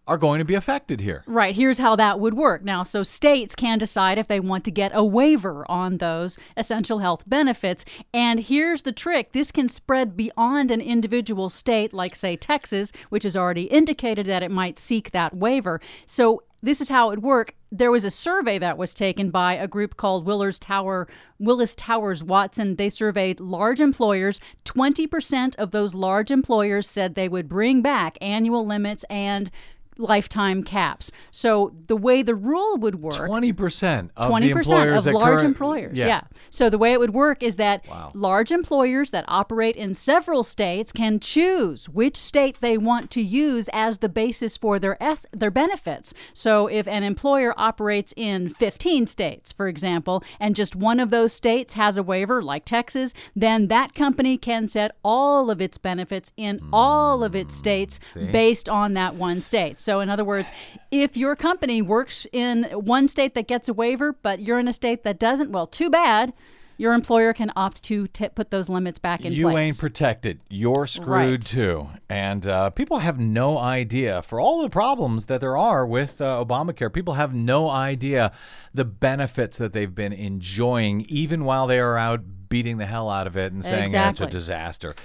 [0.10, 1.24] are going to be affected here.
[1.28, 1.56] Right.
[1.56, 2.64] Here's how that would work.
[2.64, 6.98] Now, so states can decide if they want to get a waiver on those essential
[6.98, 7.86] health benefits.
[8.12, 13.24] And here's the trick this can spread beyond an individual state, like, say, Texas, which
[13.24, 15.80] has already indicated that it might seek that waiver.
[16.08, 17.56] So this is how it would work.
[17.72, 21.08] There was a survey that was taken by a group called Willis Tower
[21.38, 22.76] Willis Towers Watson.
[22.76, 24.42] They surveyed large employers.
[24.66, 29.52] 20% of those large employers said they would bring back annual limits and
[30.00, 31.12] lifetime caps.
[31.32, 35.04] So the way the rule would work, Twenty percent of the Twenty percent employers of
[35.04, 35.98] that large employers.
[35.98, 36.22] Yeah.
[36.50, 38.12] So the way it would work is that Wow.
[38.14, 43.70] large employers that operate in several states can choose which state they want to use
[43.74, 46.14] as the basis for their es- their benefits.
[46.34, 51.34] So if an employer operates in 15 states, for example, and just one of those
[51.34, 56.32] states has a waiver like Texas, then that company can set all of its benefits
[56.38, 58.00] in all of its hmm, states
[58.32, 59.80] based on that one state.
[59.80, 60.52] So in other words,
[60.92, 64.74] if your company works in one state that gets a waiver, but you're in a
[64.74, 66.34] state that doesn't, well, too bad.
[66.78, 69.54] Your employer can opt to t- put those limits back in you place.
[69.54, 70.40] You ain't protected.
[70.50, 71.42] You're screwed Right.
[71.42, 71.90] too.
[72.08, 76.42] And uh, people have no idea for all the problems that there are with uh,
[76.46, 76.94] Obamacare.
[76.94, 78.32] People have no idea
[78.74, 83.28] the benefits that they've been enjoying, even while they are out beating the hell out
[83.28, 84.96] of it and saying that it's a disaster.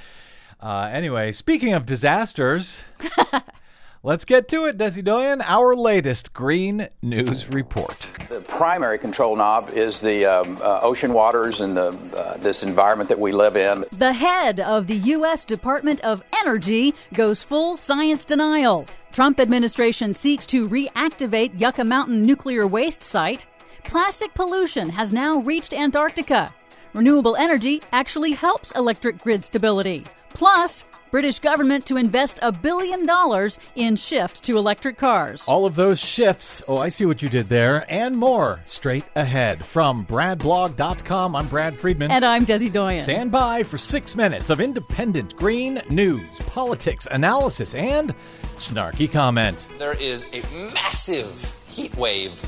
[0.61, 2.83] Uh, anyway, speaking of disasters.
[4.07, 5.41] Let's get to it, Desi Doyen.
[5.41, 8.07] Our latest Green News Report.
[8.29, 13.09] The primary control knob is the um, uh, ocean waters and the, uh, this environment
[13.09, 13.87] that we live in.
[13.93, 15.47] The head of the U.S.
[15.47, 18.87] Department of Energy goes full science denial.
[19.11, 23.47] Trump administration seeks to reactivate Yucca Mountain nuclear waste site.
[23.85, 26.55] Plastic pollution has now reached Antarctica.
[26.93, 30.05] Renewable energy actually helps electric grid stability.
[30.35, 30.85] Plus,
[31.15, 35.47] British government to invest a billion dollars in shift to electric cars.
[35.47, 39.65] All of those shifts, oh, I see what you did there, and more straight ahead.
[39.65, 42.11] From BradBlog.com, I'm Brad Friedman.
[42.11, 43.05] And I'm Desi Doyen.
[43.05, 48.13] Stand by for six minutes of independent green news, politics, analysis, and
[48.57, 49.69] snarky comment.
[49.79, 50.43] there is a
[50.75, 52.43] massive heat wave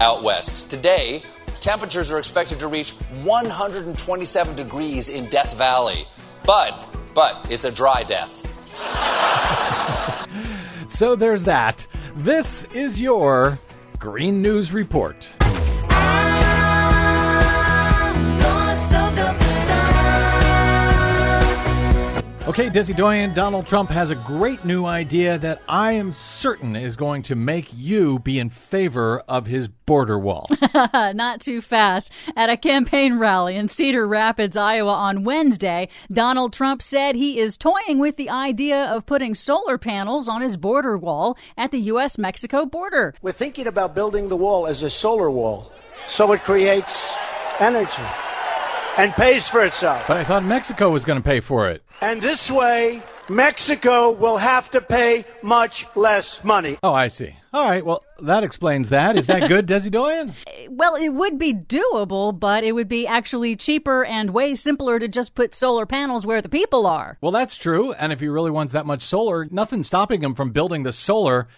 [0.00, 0.72] out west.
[0.72, 1.22] Today,
[1.60, 2.90] temperatures are expected to reach
[3.22, 6.04] 127 degrees in Death Valley.
[6.44, 6.87] But,
[7.18, 8.46] but, it's a dry death.
[10.88, 11.84] So there's that.
[12.14, 13.58] This is your
[13.98, 15.28] Green News Report.
[22.48, 26.96] Okay, Desi Doyen, Donald Trump has a great new idea that I am certain is
[26.96, 30.48] going to make you be in favor of his border wall.
[30.94, 32.10] Not too fast.
[32.36, 37.58] At a campaign rally in Cedar Rapids, Iowa on Wednesday, Donald Trump said he is
[37.58, 42.16] toying with the idea of putting solar panels on his border wall at the U.S.
[42.16, 43.14] Mexico border.
[43.20, 45.70] We're thinking about building the wall as a solar wall
[46.06, 47.14] so it creates
[47.60, 48.02] energy
[48.98, 50.04] and pays for itself.
[50.06, 51.82] but I thought Mexico was going to pay for it.
[52.00, 56.78] And this way, Mexico will have to pay much less money.
[56.82, 57.34] Oh, I see.
[57.52, 59.16] All right, well, that explains that.
[59.16, 60.34] Is that good, Desi Doyen?
[60.68, 65.08] Well, it would be doable, but it would be actually cheaper and way simpler to
[65.08, 67.16] just put solar panels where the people are.
[67.20, 67.92] Well, that's true.
[67.94, 71.48] And if he really wants that much solar, nothing's stopping him from building the solar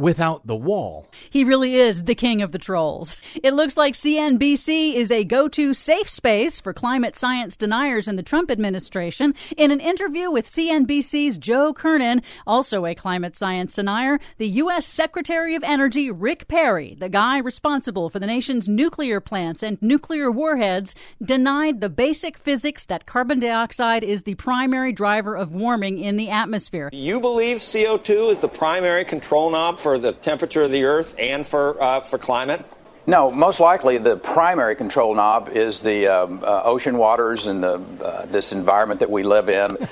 [0.00, 1.06] without the wall.
[1.28, 3.16] He really is the king of the trolls.
[3.42, 8.16] It looks like CNBC is a go to safe space for climate science deniers in
[8.16, 9.34] the Trump administration.
[9.56, 14.86] In an interview with CNBC's Joe Kernan, also a climate science denier, the U.S.
[14.86, 20.30] Secretary of Energy Rick Perry, the guy responsible for the nation's nuclear plants and nuclear
[20.30, 26.16] warheads, denied the basic physics that carbon dioxide is the primary driver of warming in
[26.16, 26.88] the atmosphere.
[26.92, 31.46] You believe CO2 is the primary control knob for the temperature of the Earth and
[31.46, 32.64] for uh, for climate?
[33.06, 37.80] No, most likely the primary control knob is the um, uh, ocean waters and the,
[38.04, 39.78] uh, this environment that we live in.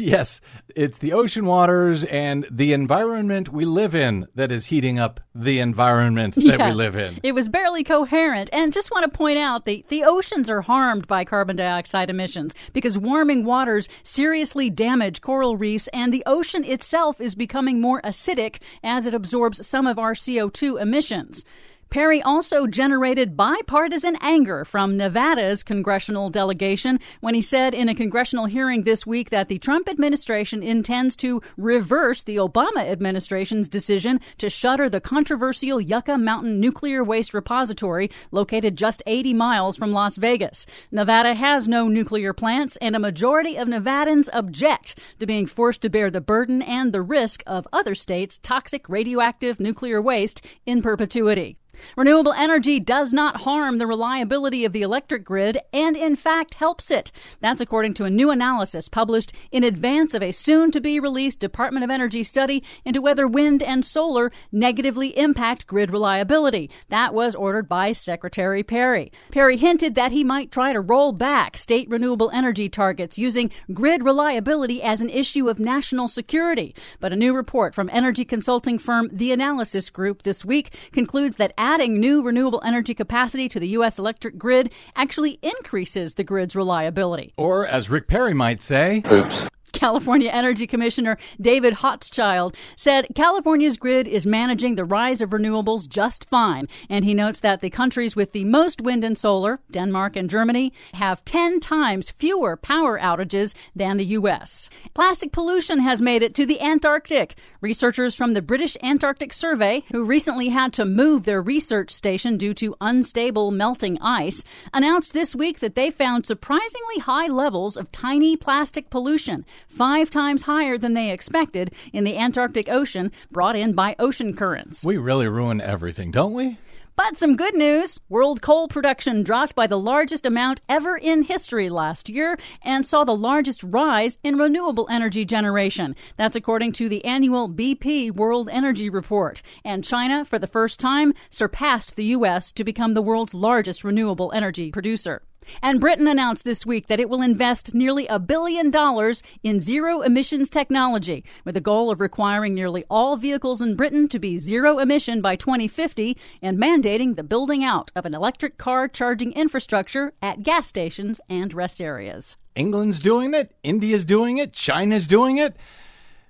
[0.06, 0.40] Yes,
[0.74, 5.58] it's the ocean waters and the environment we live in that is heating up the
[5.58, 6.68] environment that Yeah.
[6.68, 7.18] we live in.
[7.22, 8.50] It was barely coherent.
[8.52, 12.54] And just want to point out the, the oceans are harmed by carbon dioxide emissions
[12.72, 18.60] because warming waters seriously damage coral reefs, and the ocean itself is becoming more acidic
[18.82, 21.44] as it absorbs some of our CO2 emissions.
[21.88, 28.46] Perry also generated bipartisan anger from Nevada's congressional delegation when he said in a congressional
[28.46, 34.50] hearing this week that the Trump administration intends to reverse the Obama administration's decision to
[34.50, 40.66] shutter the controversial Yucca Mountain Nuclear Waste Repository located just 80 miles from Las Vegas.
[40.90, 45.88] Nevada has no nuclear plants, and a majority of Nevadans object to being forced to
[45.88, 51.56] bear the burden and the risk of other states' toxic radioactive nuclear waste in perpetuity.
[51.96, 56.90] Renewable energy does not harm the reliability of the electric grid and, in fact, helps
[56.90, 57.10] it.
[57.40, 61.40] That's according to a new analysis published in advance of a soon to be released
[61.40, 66.70] Department of Energy study into whether wind and solar negatively impact grid reliability.
[66.88, 69.12] That was ordered by Secretary Perry.
[69.30, 74.04] Perry hinted that he might try to roll back state renewable energy targets using grid
[74.04, 76.74] reliability as an issue of national security.
[77.00, 81.52] But a new report from energy consulting firm The Analysis Group this week concludes that
[81.66, 83.98] adding new renewable energy capacity to the U.S.
[83.98, 87.34] electric grid actually increases the grid's reliability.
[87.36, 89.48] Or, as Rick Perry might say, Oops.
[89.72, 96.28] California Energy Commissioner David Hochschild said California's grid is managing the rise of renewables just
[96.28, 96.66] fine.
[96.88, 100.72] And he notes that the countries with the most wind and solar, Denmark and Germany,
[100.94, 104.70] have 10 times fewer power outages than the U.S.
[104.94, 107.36] Plastic pollution has made it to the Antarctic.
[107.60, 112.54] Researchers from the British Antarctic Survey, who recently had to move their research station due
[112.54, 114.42] to unstable melting ice,
[114.72, 120.42] announced this week that they found surprisingly high levels of tiny plastic pollution five times
[120.42, 124.84] higher than they expected in the Antarctic Ocean, brought in by ocean currents.
[124.84, 126.58] we really ruin everything, don't we?
[126.96, 131.68] But some good news world coal production dropped by the largest amount ever in history
[131.68, 135.94] last year and saw the largest rise in renewable energy generation.
[136.16, 139.42] That's according to the annual BP World Energy Report.
[139.62, 142.50] And China, for the first time, surpassed the U.S.
[142.52, 145.20] to become the world's largest renewable energy producer.
[145.62, 150.02] And Britain announced this week that it will invest nearly a billion dollars in zero
[150.02, 154.78] emissions technology, with a goal of requiring nearly all vehicles in Britain to be zero
[154.78, 160.42] emission by 2050 and mandating the building out of an electric car charging infrastructure at
[160.42, 162.36] gas stations and rest areas.
[162.54, 165.56] England's doing it, India's doing it, China's doing it.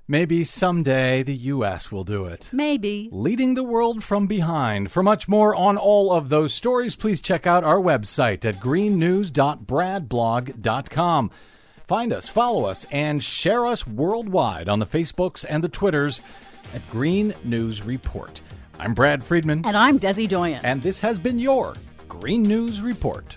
[0.08, 1.90] Maybe someday the U.S.
[1.90, 2.48] will do it.
[2.52, 3.08] Maybe.
[3.10, 4.92] Leading the world from behind.
[4.92, 11.30] For much more on all of those stories, please check out our website at greennews.bradblog.com.
[11.88, 16.20] Find us, follow us, and share us worldwide on the Facebooks and the Twitters
[16.74, 18.40] at Green News Report.
[18.78, 20.60] I'm Brad Friedman, And I'm Desi Doyen.
[20.64, 21.74] and this has been your
[22.08, 23.34] Green News Report.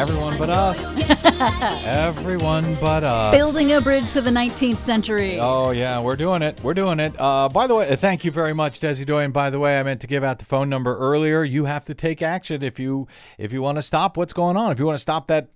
[0.00, 1.20] Everyone but us.
[1.84, 3.36] Everyone but us.
[3.36, 5.38] Building a bridge to the 19th century.
[5.38, 6.58] Oh yeah, we're doing it.
[6.64, 7.14] We're doing it.
[7.18, 9.24] Uh, by the way, uh, thank you very much, Desi Doy.
[9.24, 11.44] And By the way, I meant to give out the phone number earlier.
[11.44, 14.72] You have to take action if you if you want to stop what's going on.
[14.72, 15.50] If you want to stop that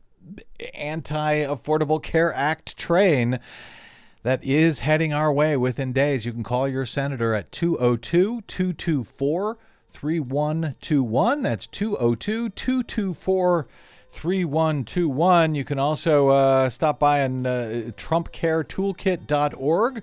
[0.74, 3.40] anti-affordable care act train
[4.24, 9.56] that is heading our way within days, you can call your senator at 202-224
[9.94, 11.42] 3121.
[11.42, 13.66] That's 202 224
[14.14, 15.54] 3121.
[15.54, 20.02] You can also uh, stop by on uh, trumpcaretoolkit.org.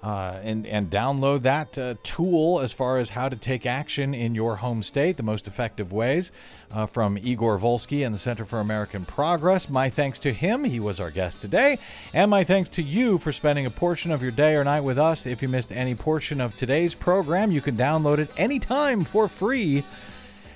[0.00, 4.32] Uh, and and download that uh, tool as far as how to take action in
[4.32, 6.30] your home state, the most effective ways,
[6.70, 9.68] uh, from Igor Volsky and the Center for American Progress.
[9.68, 11.80] My thanks to him; he was our guest today,
[12.12, 14.98] and my thanks to you for spending a portion of your day or night with
[14.98, 15.26] us.
[15.26, 19.82] If you missed any portion of today's program, you can download it anytime for free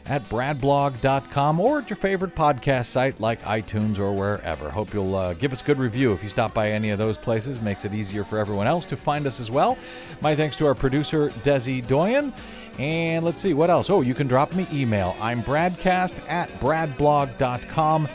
[0.07, 4.71] at bradblog.com or at your favorite podcast site like iTunes or wherever.
[4.71, 7.61] Hope you'll uh, give us good review if you stop by any of those places.
[7.61, 9.79] Makes it easier for everyone else to find us as well.
[10.21, 12.35] My thanks to our producer, Desi Doyen.
[12.79, 13.91] And let's see, what else?
[13.91, 15.17] Oh, you can drop me email.
[15.21, 18.09] I'm bradcast at bradblog.com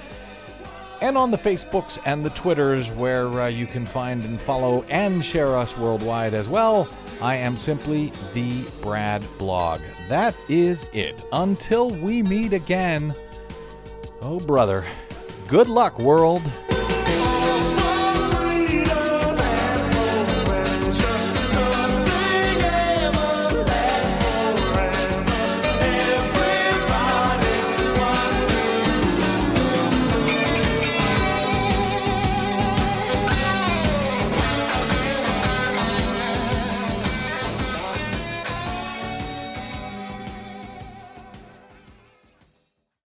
[1.02, 5.24] and on the Facebooks and the Twitters, where uh, you can find and follow and
[5.24, 6.88] share us worldwide as well.
[7.22, 9.82] I am simply the Brad Blog.
[10.08, 11.26] That is it.
[11.34, 13.14] Until we meet again,
[14.22, 14.86] oh brother,
[15.50, 16.44] good luck, world.